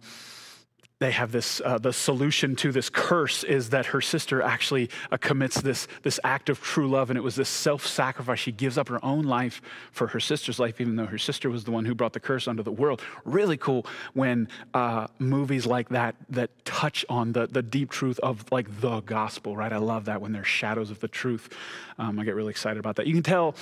[1.00, 5.16] they have this, uh, the solution to this curse is that her sister actually uh,
[5.16, 8.38] commits this, this act of true love, and it was this self sacrifice.
[8.38, 11.64] She gives up her own life for her sister's life, even though her sister was
[11.64, 13.02] the one who brought the curse onto the world.
[13.24, 18.50] Really cool when uh, movies like that that touch on the, the deep truth of
[18.52, 19.72] like the gospel, right?
[19.72, 21.52] I love that when there's shadows of the truth.
[21.98, 23.06] Um, I get really excited about that.
[23.08, 23.56] You can tell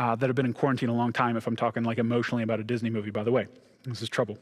[0.00, 2.58] uh, that have been in quarantine a long time if I'm talking like emotionally about
[2.58, 3.46] a Disney movie, by the way.
[3.84, 4.38] This is trouble.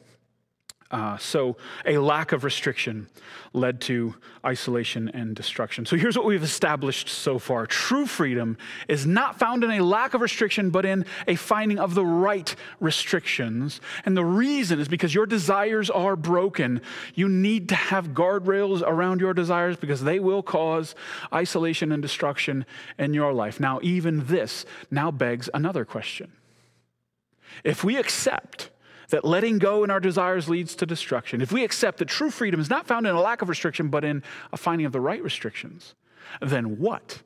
[0.91, 3.09] Uh, so, a lack of restriction
[3.53, 4.15] led to
[4.45, 5.85] isolation and destruction.
[5.85, 8.57] So, here's what we've established so far true freedom
[8.89, 12.55] is not found in a lack of restriction, but in a finding of the right
[12.81, 13.83] restrictions.
[14.07, 16.81] And the reason is because your desires are broken.
[17.15, 20.95] You need to have guardrails around your desires because they will cause
[21.35, 22.65] isolation and destruction
[22.99, 23.61] in your life.
[23.61, 26.33] Now, even this now begs another question.
[27.63, 28.71] If we accept
[29.09, 32.61] that letting go in our desires leads to destruction, if we accept that true freedom
[32.61, 35.23] is not found in a lack of restriction, but in a finding of the right
[35.23, 35.95] restrictions,
[36.41, 37.23] then what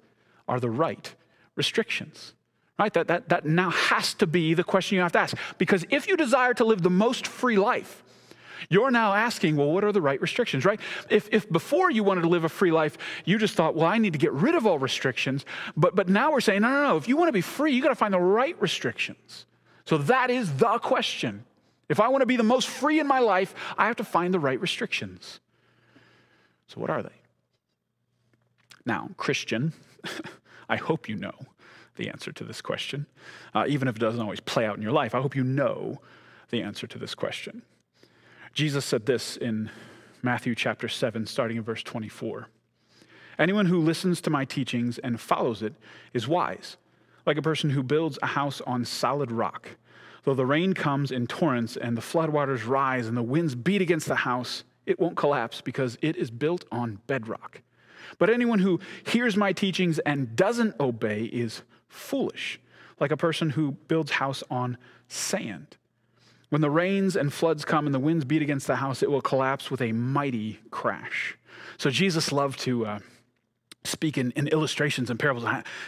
[0.47, 1.15] are the right
[1.57, 2.35] restrictions?
[2.79, 2.93] Right?
[2.95, 5.37] That, that, that now has to be the question you have to ask.
[5.59, 8.03] Because if you desire to live the most free life,
[8.69, 10.81] You're now asking, well, what are the right restrictions, right?
[11.11, 13.99] If, if before you wanted to live a free life, you just thought, well, I
[13.99, 15.45] need to get rid of all restrictions.
[15.77, 16.97] But, but now we're saying, no, no, no.
[16.97, 19.47] If you want to be free, you got to find the right restrictions.
[19.85, 21.45] So that is the question.
[21.93, 24.33] If I want to be the most free in my life, I have to find
[24.33, 25.41] the right restrictions.
[26.67, 27.13] So, what are they?
[28.87, 29.75] Now, Christian,
[30.71, 31.35] I hope you know
[31.97, 33.05] the answer to this question,
[33.53, 35.15] uh, even if it doesn't always play out in your life.
[35.15, 36.01] I hope you know
[36.49, 37.61] the answer to this question.
[38.55, 39.71] Jesus said this in
[40.23, 42.49] Matthew chapter 7, starting in verse 24.
[43.39, 45.75] Anyone who listens to my teachings and follows it
[46.15, 46.79] is wise,
[47.27, 49.69] like a person who builds a house on solid rock.
[50.25, 54.07] Though the rain comes in torrents and the floodwaters rise and the winds beat against
[54.07, 57.61] the house, it won't collapse because it is built on bedrock.
[58.19, 62.61] But anyone who hears my teachings and doesn't obey is foolish,
[63.01, 64.77] like a person who builds house on
[65.09, 65.77] sand.
[66.51, 69.23] When the rains and floods come and the winds beat against the house, it will
[69.23, 71.37] collapse with a mighty crash.
[71.79, 72.99] So Jesus loved to uh,
[73.85, 75.45] speak in, in, illustrations and parables.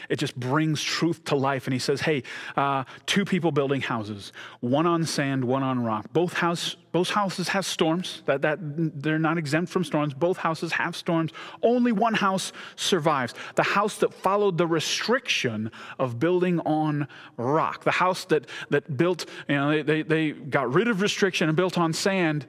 [0.09, 1.67] It just brings truth to life.
[1.67, 2.25] And he says, hey,
[2.57, 6.13] uh, two people building houses, one on sand, one on rock.
[6.13, 8.23] Both, house, both houses have storms.
[8.27, 10.13] That, that, they're not exempt from storms.
[10.13, 11.31] Both houses have storms.
[11.63, 13.35] Only one house survives.
[13.55, 17.85] The house that followed the restriction of building on rock.
[17.85, 21.57] The house that, that built, you know, they, they, they got rid of restriction and
[21.57, 22.47] built on sand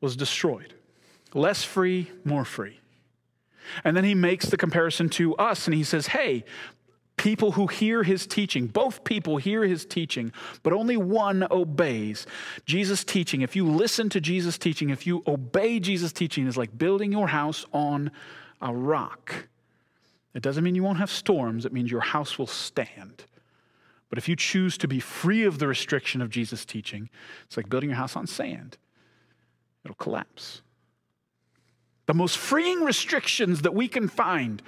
[0.00, 0.72] was destroyed.
[1.34, 2.80] Less free, more free.
[3.84, 6.44] And then he makes the comparison to us and he says, hey,
[7.16, 12.26] people who hear his teaching, both people hear his teaching, but only one obeys.
[12.64, 16.76] Jesus' teaching, if you listen to Jesus' teaching, if you obey Jesus' teaching, is like
[16.76, 18.10] building your house on
[18.60, 19.48] a rock.
[20.34, 23.24] It doesn't mean you won't have storms, it means your house will stand.
[24.10, 27.08] But if you choose to be free of the restriction of Jesus' teaching,
[27.46, 28.76] it's like building your house on sand,
[29.84, 30.60] it'll collapse.
[32.06, 34.62] The most freeing restrictions that we can find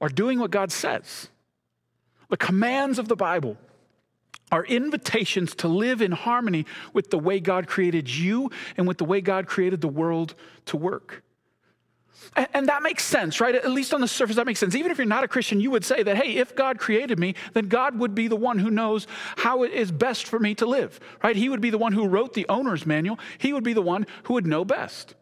[0.00, 1.28] are doing what God says.
[2.30, 3.56] The commands of the Bible
[4.50, 9.04] are invitations to live in harmony with the way God created you and with the
[9.04, 10.34] way God created the world
[10.66, 11.22] to work.
[12.36, 13.54] And that makes sense, right?
[13.54, 14.74] At least on the surface, that makes sense.
[14.74, 17.34] Even if you're not a Christian, you would say that, hey, if God created me,
[17.54, 20.66] then God would be the one who knows how it is best for me to
[20.66, 21.34] live, right?
[21.34, 23.18] He would be the one who wrote the owner's manual.
[23.38, 25.14] He would be the one who would know best.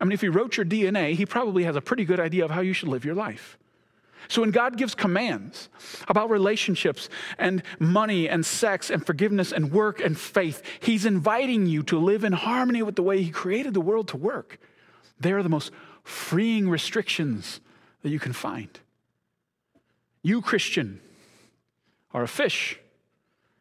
[0.00, 2.50] I mean, if he wrote your DNA, he probably has a pretty good idea of
[2.50, 3.58] how you should live your life.
[4.28, 5.68] So when God gives commands
[6.08, 11.82] about relationships and money and sex and forgiveness and work and faith, he's inviting you
[11.84, 14.58] to live in harmony with the way he created the world to work.
[15.20, 15.70] They are the most
[16.02, 17.60] freeing restrictions
[18.02, 18.68] that you can find.
[20.22, 21.00] You, Christian,
[22.12, 22.78] are a fish,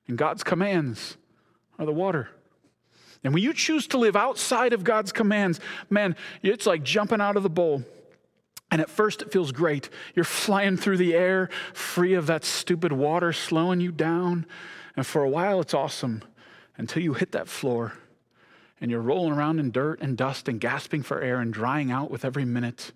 [0.08, 1.18] and God's commands
[1.78, 2.30] are the water.
[3.26, 5.60] And when you choose to live outside of God's commands,
[5.90, 7.84] man, it's like jumping out of the bowl.
[8.70, 9.90] And at first, it feels great.
[10.14, 14.46] You're flying through the air, free of that stupid water slowing you down.
[14.96, 16.24] And for a while, it's awesome
[16.78, 17.94] until you hit that floor
[18.80, 22.12] and you're rolling around in dirt and dust and gasping for air and drying out
[22.12, 22.92] with every minute.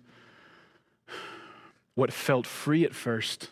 [1.96, 3.50] What felt free at first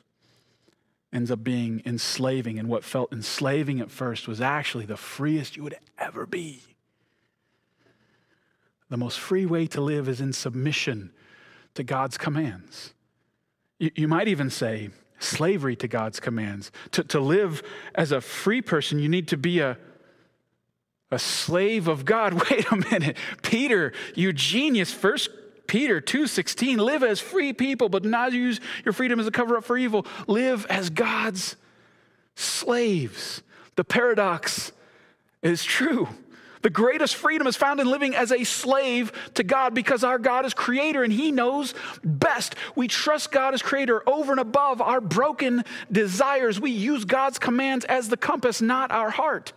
[1.12, 5.62] ends up being enslaving, and what felt enslaving at first was actually the freest you
[5.62, 6.62] would ever be.
[8.90, 11.12] The most free way to live is in submission
[11.74, 12.94] to God's commands.
[13.78, 16.70] You, you might even say slavery to God's commands.
[16.92, 17.62] To, to live
[17.94, 19.76] as a free person, you need to be a,
[21.10, 22.34] a slave of God.
[22.50, 23.16] Wait a minute.
[23.42, 24.92] Peter, you genius.
[24.92, 25.30] First
[25.68, 29.64] Peter 2:16, live as free people, but not use your freedom as a cover up
[29.64, 30.04] for evil.
[30.26, 31.54] Live as God's
[32.34, 33.42] slaves.
[33.76, 34.72] The paradox
[35.42, 36.08] is true.
[36.62, 40.44] The greatest freedom is found in living as a slave to God because our God
[40.44, 42.56] is creator and he knows best.
[42.74, 46.58] We trust God as creator over and above our broken desires.
[46.58, 49.52] We use God's commands as the compass, not our heart.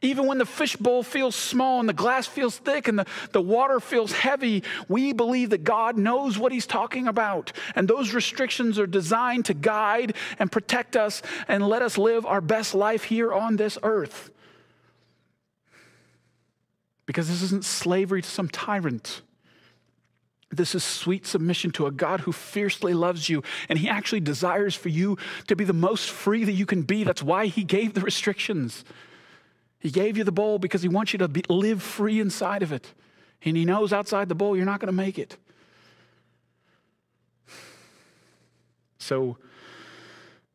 [0.00, 3.80] Even when the fishbowl feels small and the glass feels thick and the, the water
[3.80, 7.52] feels heavy, we believe that God knows what He's talking about.
[7.74, 12.40] And those restrictions are designed to guide and protect us and let us live our
[12.40, 14.30] best life here on this earth.
[17.04, 19.22] Because this isn't slavery to some tyrant.
[20.50, 24.76] This is sweet submission to a God who fiercely loves you, and He actually desires
[24.76, 25.18] for you
[25.48, 27.02] to be the most free that you can be.
[27.02, 28.84] That's why He gave the restrictions.
[29.78, 32.72] He gave you the bowl because He wants you to be, live free inside of
[32.72, 32.94] it.
[33.42, 35.36] And He knows outside the bowl you're not going to make it.
[38.98, 39.38] So,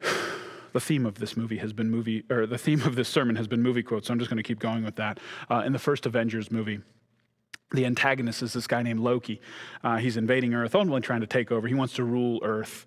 [0.73, 3.47] the theme of this movie has been movie, or the theme of this sermon has
[3.47, 4.07] been movie quotes.
[4.07, 5.19] So I'm just going to keep going with that.
[5.49, 6.79] Uh, in the first Avengers movie,
[7.71, 9.41] the antagonist is this guy named Loki.
[9.83, 11.67] Uh, he's invading Earth, ultimately trying to take over.
[11.67, 12.85] He wants to rule Earth.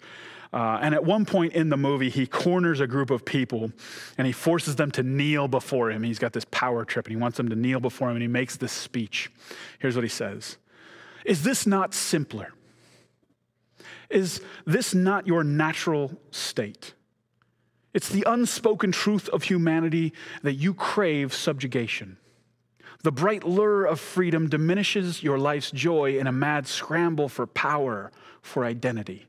[0.53, 3.73] Uh, and at one point in the movie, he corners a group of people
[4.17, 6.03] and he forces them to kneel before him.
[6.03, 8.29] He's got this power trip and he wants them to kneel before him and he
[8.29, 9.31] makes this speech.
[9.79, 10.57] Here's what he says
[11.25, 12.53] Is this not simpler?
[14.09, 16.95] Is this not your natural state?
[17.93, 22.19] It's the unspoken truth of humanity that you crave subjugation.
[23.03, 28.11] The bright lure of freedom diminishes your life's joy in a mad scramble for power,
[28.43, 29.27] for identity.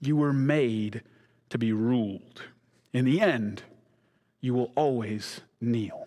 [0.00, 1.02] You were made
[1.50, 2.42] to be ruled.
[2.92, 3.62] In the end,
[4.40, 6.06] you will always kneel.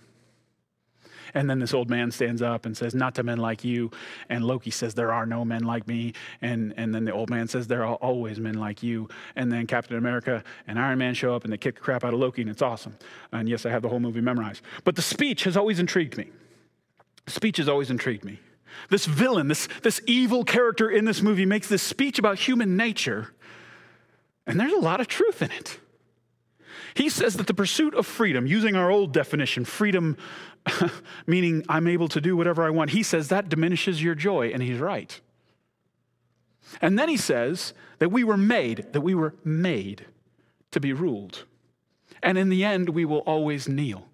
[1.33, 3.91] And then this old man stands up and says, Not to men like you.
[4.29, 6.13] And Loki says, There are no men like me.
[6.41, 9.07] And, and then the old man says, There are always men like you.
[9.35, 12.13] And then Captain America and Iron Man show up and they kick the crap out
[12.13, 12.97] of Loki, and it's awesome.
[13.31, 14.61] And yes, I have the whole movie memorized.
[14.83, 16.31] But the speech has always intrigued me.
[17.27, 18.39] Speech has always intrigued me.
[18.89, 23.33] This villain, this, this evil character in this movie makes this speech about human nature,
[24.47, 25.79] and there's a lot of truth in it.
[26.93, 30.17] He says that the pursuit of freedom, using our old definition, freedom
[31.27, 34.61] meaning I'm able to do whatever I want, he says that diminishes your joy, and
[34.61, 35.19] he's right.
[36.81, 40.05] And then he says that we were made, that we were made
[40.71, 41.45] to be ruled.
[42.23, 44.07] And in the end, we will always kneel.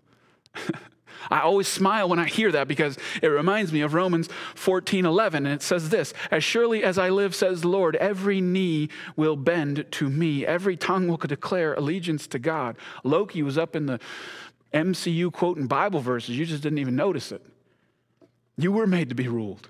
[1.29, 5.45] I always smile when I hear that because it reminds me of Romans 14 11.
[5.45, 9.35] And it says this As surely as I live, says the Lord, every knee will
[9.35, 12.77] bend to me, every tongue will declare allegiance to God.
[13.03, 13.99] Loki was up in the
[14.73, 16.37] MCU quoting Bible verses.
[16.37, 17.45] You just didn't even notice it.
[18.57, 19.69] You were made to be ruled.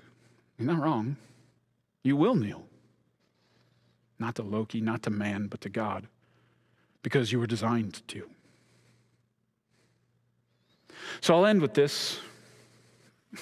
[0.58, 1.16] You're not wrong.
[2.02, 2.64] You will kneel.
[4.18, 6.08] Not to Loki, not to man, but to God,
[7.02, 8.28] because you were designed to.
[11.20, 12.20] So I'll end with this.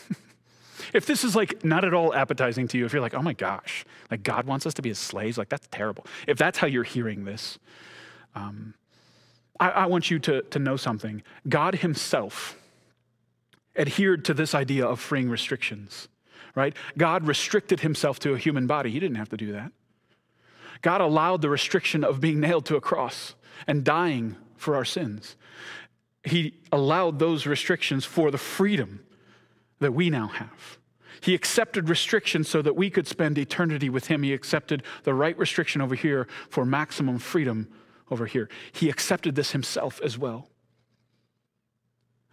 [0.93, 3.33] if this is like not at all appetizing to you, if you're like, oh my
[3.33, 6.07] gosh, like God wants us to be his slaves, like that's terrible.
[6.27, 7.59] If that's how you're hearing this,
[8.35, 8.75] um,
[9.59, 11.23] I, I want you to, to know something.
[11.49, 12.57] God himself
[13.77, 16.09] adhered to this idea of freeing restrictions,
[16.55, 16.75] right?
[16.97, 18.91] God restricted himself to a human body.
[18.91, 19.73] He didn't have to do that.
[20.83, 23.35] God allowed the restriction of being nailed to a cross
[23.67, 25.37] and dying for our sins
[26.27, 29.01] he allowed those restrictions for the freedom
[29.79, 30.79] that we now have.
[31.21, 34.23] He accepted restrictions so that we could spend eternity with him.
[34.23, 37.69] He accepted the right restriction over here for maximum freedom
[38.11, 38.49] over here.
[38.73, 40.51] He accepted this himself as well.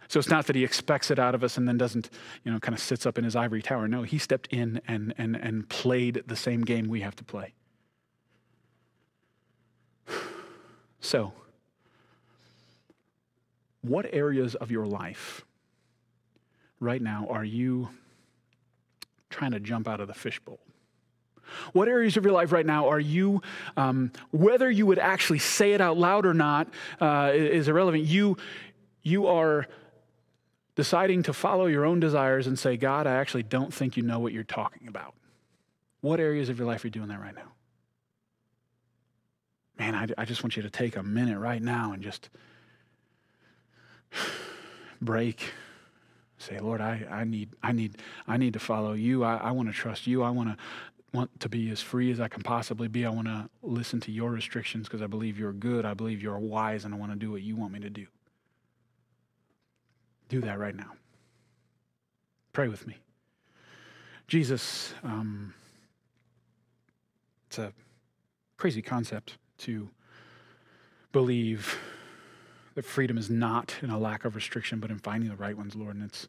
[0.08, 2.10] So it's not that he expects it out of us and then doesn't,
[2.44, 3.88] you know, kind of sits up in his ivory tower.
[3.88, 7.54] No, he stepped in and, and, and played the same game we have to play.
[11.00, 11.34] So,
[13.84, 15.44] what areas of your life
[16.80, 17.88] right now are you
[19.28, 20.58] trying to jump out of the fishbowl?
[21.74, 23.42] What areas of your life right now are you,
[23.76, 26.68] um, whether you would actually say it out loud or not,
[27.00, 28.04] uh, is irrelevant.
[28.04, 28.38] You,
[29.02, 29.66] you are
[30.74, 34.18] deciding to follow your own desires and say, God, I actually don't think you know
[34.18, 35.14] what you're talking about.
[36.00, 37.52] What areas of your life are you doing that right now?
[39.78, 42.30] Man, I, I just want you to take a minute right now and just
[45.00, 45.52] break.
[46.38, 47.96] Say, Lord, I, I, need, I, need,
[48.26, 49.24] I need to follow you.
[49.24, 50.22] I, I want to trust you.
[50.22, 50.56] I want to
[51.14, 53.06] want to be as free as I can possibly be.
[53.06, 55.86] I want to listen to your restrictions because I believe you're good.
[55.86, 58.06] I believe you're wise, and I want to do what you want me to do.
[60.28, 60.92] Do that right now.
[62.52, 62.98] Pray with me.
[64.26, 65.54] Jesus, um,
[67.46, 67.72] it's a
[68.56, 69.88] crazy concept to
[71.12, 71.78] believe
[72.74, 75.74] that freedom is not in a lack of restriction, but in finding the right ones,
[75.74, 75.94] Lord.
[75.96, 76.28] And it's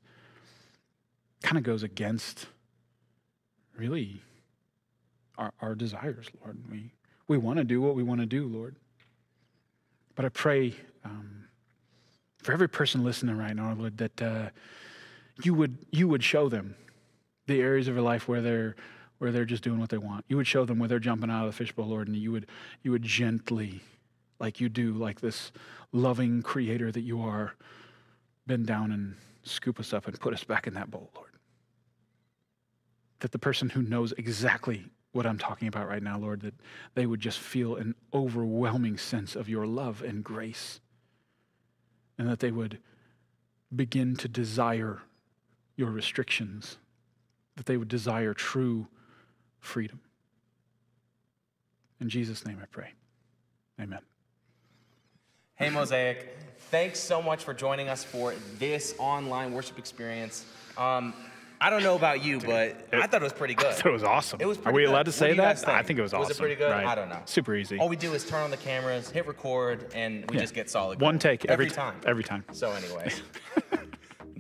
[1.42, 2.48] kind of goes against
[3.78, 4.22] really
[5.38, 6.58] our, our desires, Lord.
[6.72, 6.92] We,
[7.28, 8.76] we want to do what we want to do, Lord.
[10.16, 10.74] But I pray
[11.04, 11.46] um,
[12.42, 14.50] for every person listening right now, Lord, that uh,
[15.44, 16.76] you, would, you would show them
[17.48, 18.76] the areas of their life where they're,
[19.18, 20.26] where they're just doing what they want.
[20.30, 22.48] You would show them where they're jumping out of the fishbowl, Lord, and you would,
[22.82, 23.82] you would gently
[24.40, 25.52] like you do, like this
[25.92, 27.56] loving creator that you are,
[28.48, 31.32] bend down and scoop us up and put us back in that bowl, Lord.
[33.20, 36.56] That the person who knows exactly what I'm talking about right now, Lord, that
[36.94, 40.82] they would just feel an overwhelming sense of your love and grace,
[42.18, 42.80] and that they would
[43.74, 45.02] begin to desire
[45.78, 46.78] your restrictions,
[47.56, 48.88] that they would desire true
[49.60, 50.02] freedom.
[52.02, 52.90] In Jesus' name I pray.
[53.80, 54.02] Amen.
[55.58, 56.38] Hey, Mosaic.
[56.70, 60.46] Thanks so much for joining us for this online worship experience.
[60.78, 61.14] Um,
[61.62, 63.68] I don't know about you, but I thought it was pretty good.
[63.68, 64.40] I thought it was awesome.
[64.42, 64.90] It was Are we good.
[64.90, 65.66] allowed to say that?
[65.70, 65.98] I think?
[65.98, 66.28] it was awesome.
[66.28, 66.72] Was it pretty good?
[66.72, 66.86] Right.
[66.86, 67.22] I don't know.
[67.26, 67.80] Super easy.
[67.80, 70.42] All we do is turn on the cameras, hit record, and we Yeah.
[70.42, 71.00] just get solid.
[71.00, 71.96] One take every, every time.
[72.06, 72.44] Every time.
[72.52, 73.22] So, anyways,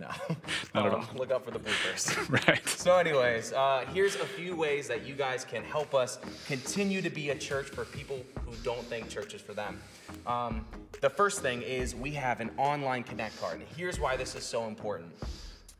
[0.05, 0.35] no,
[0.75, 1.17] Not at Um, all.
[1.17, 2.29] Look out for the bloopers.
[2.47, 2.67] Right.
[2.67, 7.09] So, anyways, uh, here's a few ways that you guys can help us continue to
[7.09, 9.79] be a church for people who don't think church is for them.
[10.27, 10.65] Um,
[11.01, 13.59] the first thing is we have an online Connect card.
[13.59, 15.11] And here's why this is so important.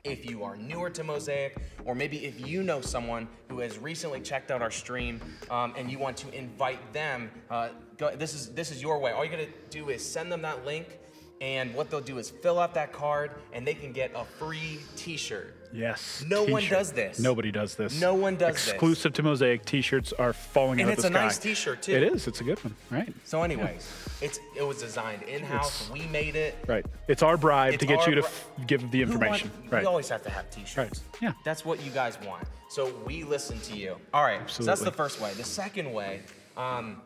[0.04, 4.22] If you are newer to Mosaic, or maybe if you know someone who has recently
[4.22, 5.20] checked out our stream
[5.50, 9.12] um, and you want to invite them, uh, go, this is this is your way.
[9.14, 11.00] All you gotta do is send them that link,
[11.42, 14.80] and what they'll do is fill out that card, and they can get a free
[14.96, 15.54] T-shirt.
[15.74, 16.24] Yes.
[16.30, 16.78] No one t-shirt.
[16.78, 17.20] does this.
[17.20, 18.00] Nobody does this.
[18.00, 18.70] No one does this.
[18.70, 21.26] Exclusive to Mosaic t-shirts are falling And out it's of a the sky.
[21.26, 21.92] nice t-shirt, too.
[21.92, 22.28] It is.
[22.28, 22.74] It's a good one.
[22.90, 23.14] Right.
[23.26, 23.86] So, anyways,
[24.22, 25.90] it's it was designed in-house.
[25.92, 26.56] We made it.
[26.66, 26.86] Right.
[27.10, 29.52] It's our bribe It's to get you to f- give the information.
[29.60, 29.82] want- right.
[29.82, 30.78] We always have to have T-shirts.
[30.78, 31.22] Right.
[31.22, 31.34] Yeah.
[31.44, 32.48] That's what you guys want.
[32.70, 33.98] So we listen to you.
[34.14, 34.50] All right.
[34.50, 35.34] So that's the first way.
[35.34, 36.22] The second way
[36.56, 37.02] um,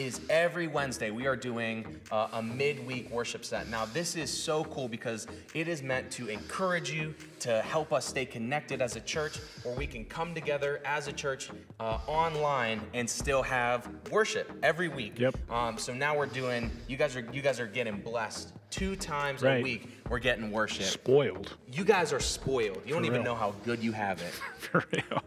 [0.00, 3.68] is every Wednesday we are doing uh, a midweek worship set.
[3.68, 8.06] Now this is so cool because it is meant to encourage you to help us
[8.06, 12.80] stay connected as a church, where we can come together as a church uh, online
[12.94, 15.18] and still have worship every week.
[15.18, 15.36] Yep.
[15.50, 16.70] Um, so now we're doing.
[16.88, 19.90] You guys are you guys are getting blessed two times a week.
[20.08, 20.86] We're getting worship.
[20.86, 21.56] Spoiled.
[21.70, 22.80] You guys are spoiled.
[22.86, 24.32] You don't even know how good you have it.
[24.58, 25.22] For real.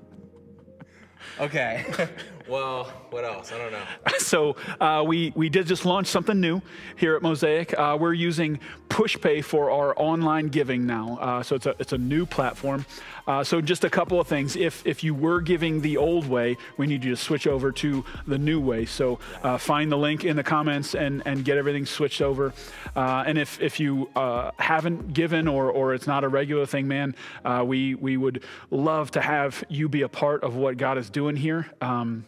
[1.40, 1.86] Okay.
[2.48, 3.52] well, what else?
[3.52, 3.84] I don't know.
[4.18, 6.62] so uh, we we did just launch something new
[6.96, 7.78] here at Mosaic.
[7.78, 11.18] Uh, we're using PushPay for our online giving now.
[11.20, 12.86] Uh, so it's a it's a new platform.
[13.28, 14.56] Uh, so just a couple of things.
[14.56, 18.04] If if you were giving the old way, we need you to switch over to
[18.28, 18.86] the new way.
[18.86, 22.54] So uh, find the link in the comments and and get everything switched over.
[22.96, 26.88] Uh, and if if you uh, haven't given or or it's not a regular thing,
[26.88, 27.16] man,
[27.46, 31.10] uh, we we would love to have you be a part of what God is
[31.10, 31.70] doing here.
[31.82, 32.26] Um,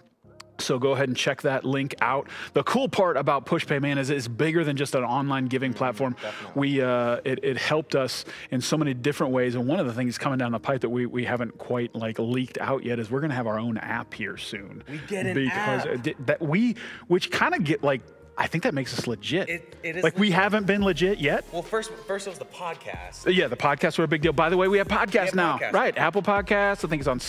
[0.58, 2.28] so go ahead and check that link out.
[2.53, 6.16] The cool part about PushPay, man, is it's bigger than just an online giving platform.
[6.56, 9.93] We uh, it, it helped us in so many different ways, and one of the
[9.93, 13.10] things coming down the pipe that we, we haven't quite like leaked out yet is
[13.12, 14.84] we're gonna have our own app here soon.
[14.89, 16.08] We get an because app.
[16.08, 16.76] it- that we
[17.08, 18.01] which kind of get like
[18.38, 19.47] I think that makes us legit.
[19.49, 21.45] It- it is like we haven't been legit yet.
[21.53, 23.34] Well, first, first it was the podcast.
[23.34, 24.34] Yeah, the podcasts were a big deal.
[24.34, 25.74] By the way, we have podcasts have now, podcasts.
[25.74, 25.97] right?
[25.97, 26.84] Apple Podcasts.
[26.84, 27.20] I think it's on.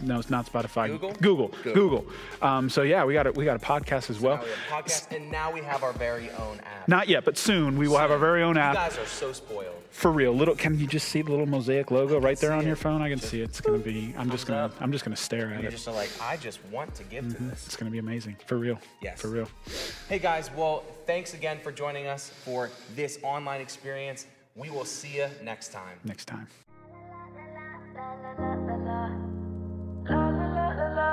[0.00, 0.88] No, it's not Spotify.
[0.88, 1.12] Google?
[1.12, 1.48] Google.
[1.62, 1.72] Google.
[1.74, 2.06] Google.
[2.42, 4.36] Um, so yeah, we got a, we got a podcast as well.
[4.36, 6.88] Now we have podcast, and now we have our very own app.
[6.88, 8.74] Not yet, but soon we will have our very own app.
[8.74, 9.76] You guys are so spoiled.
[9.90, 10.32] for real.
[10.32, 13.02] Little, can you just see the little mosaic logo right there on your phone?
[13.02, 13.44] I can see it.
[13.44, 14.14] It's gonna be.
[14.18, 14.66] I'm just gonna.
[14.66, 14.74] up.
[14.80, 15.72] I'm just gonna stare at You're it.
[15.72, 17.64] just like, I just want to give to this.
[17.66, 18.36] It's gonna be amazing.
[18.46, 18.78] For real.
[19.00, 19.20] Yes.
[19.20, 19.48] For real.
[20.08, 24.26] Hey guys, well, thanks again for joining us for this online experience.
[24.56, 25.98] We will see you next time.
[26.04, 26.48] Next time.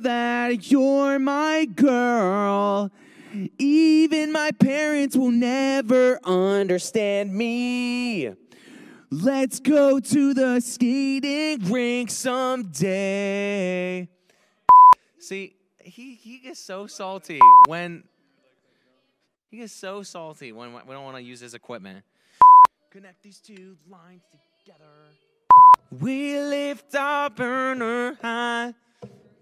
[0.00, 2.90] that you're my girl.
[3.58, 8.30] Even my parents will never understand me.
[9.10, 14.08] Let's go to the skating rink someday.
[15.18, 18.04] See, he, he gets so salty when
[19.50, 22.04] he gets so salty when we don't want to use his equipment.
[22.90, 24.22] Connect these two lines
[24.64, 24.84] together.
[26.00, 28.74] We lift our burner high.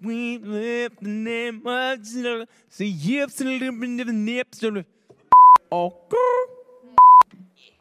[0.01, 2.47] We lift the name of Jesus.
[2.69, 4.85] Say yips to the the nips to the.
[5.73, 5.97] Oh.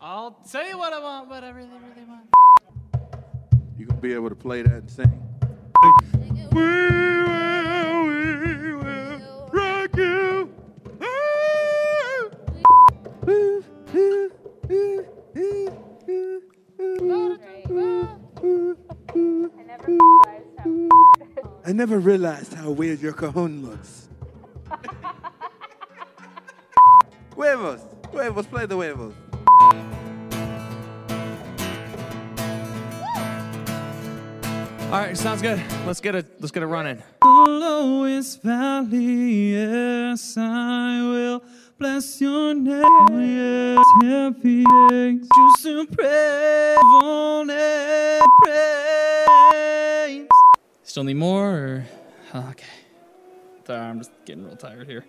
[0.02, 2.28] I'll tell you what I want, what I really, really want.
[3.78, 5.24] You gonna be able to play that and sing?
[21.78, 24.10] Never realized how weird your cajon looks.
[27.36, 29.14] huevos, huevos, play the huevos.
[34.88, 35.62] All right, sounds good.
[35.86, 36.26] Let's get it.
[36.40, 37.04] Let's get it running.
[37.22, 39.54] the lowest valley.
[39.54, 41.44] Yes, I will
[41.78, 43.08] bless your name.
[43.12, 44.64] Yes, happy
[44.94, 45.28] eggs.
[45.38, 46.76] You still pray
[50.98, 51.46] Still need more?
[51.46, 51.86] Or?
[52.34, 52.66] oh, Okay.
[53.68, 55.06] Sorry, I'm just getting real tired here.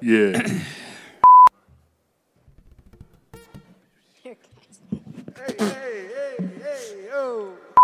[0.00, 0.40] Yeah.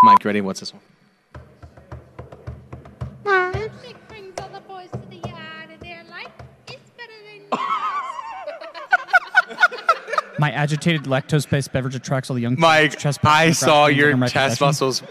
[0.05, 0.41] Mike, ready?
[0.41, 0.83] What's this one?
[3.25, 6.31] Milkshake brings all the boys to the yard, and they're like,
[6.69, 7.43] it's better than
[10.39, 15.03] My agitated lactose-based beverage attracts all the young Mike, chest I saw your chest muscles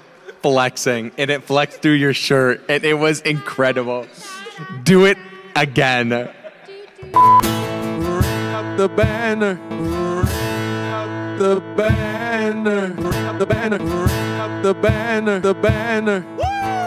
[0.45, 4.05] flexing, and it flexed through your shirt, and it was incredible.
[4.83, 5.17] Do it
[5.55, 6.09] again.
[6.09, 6.31] The
[8.95, 9.55] banner.
[11.39, 12.89] The banner.
[13.39, 13.79] The banner.
[14.61, 15.39] The banner.
[15.39, 16.23] The banner.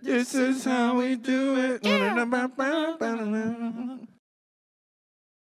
[0.02, 4.09] This is how we do it.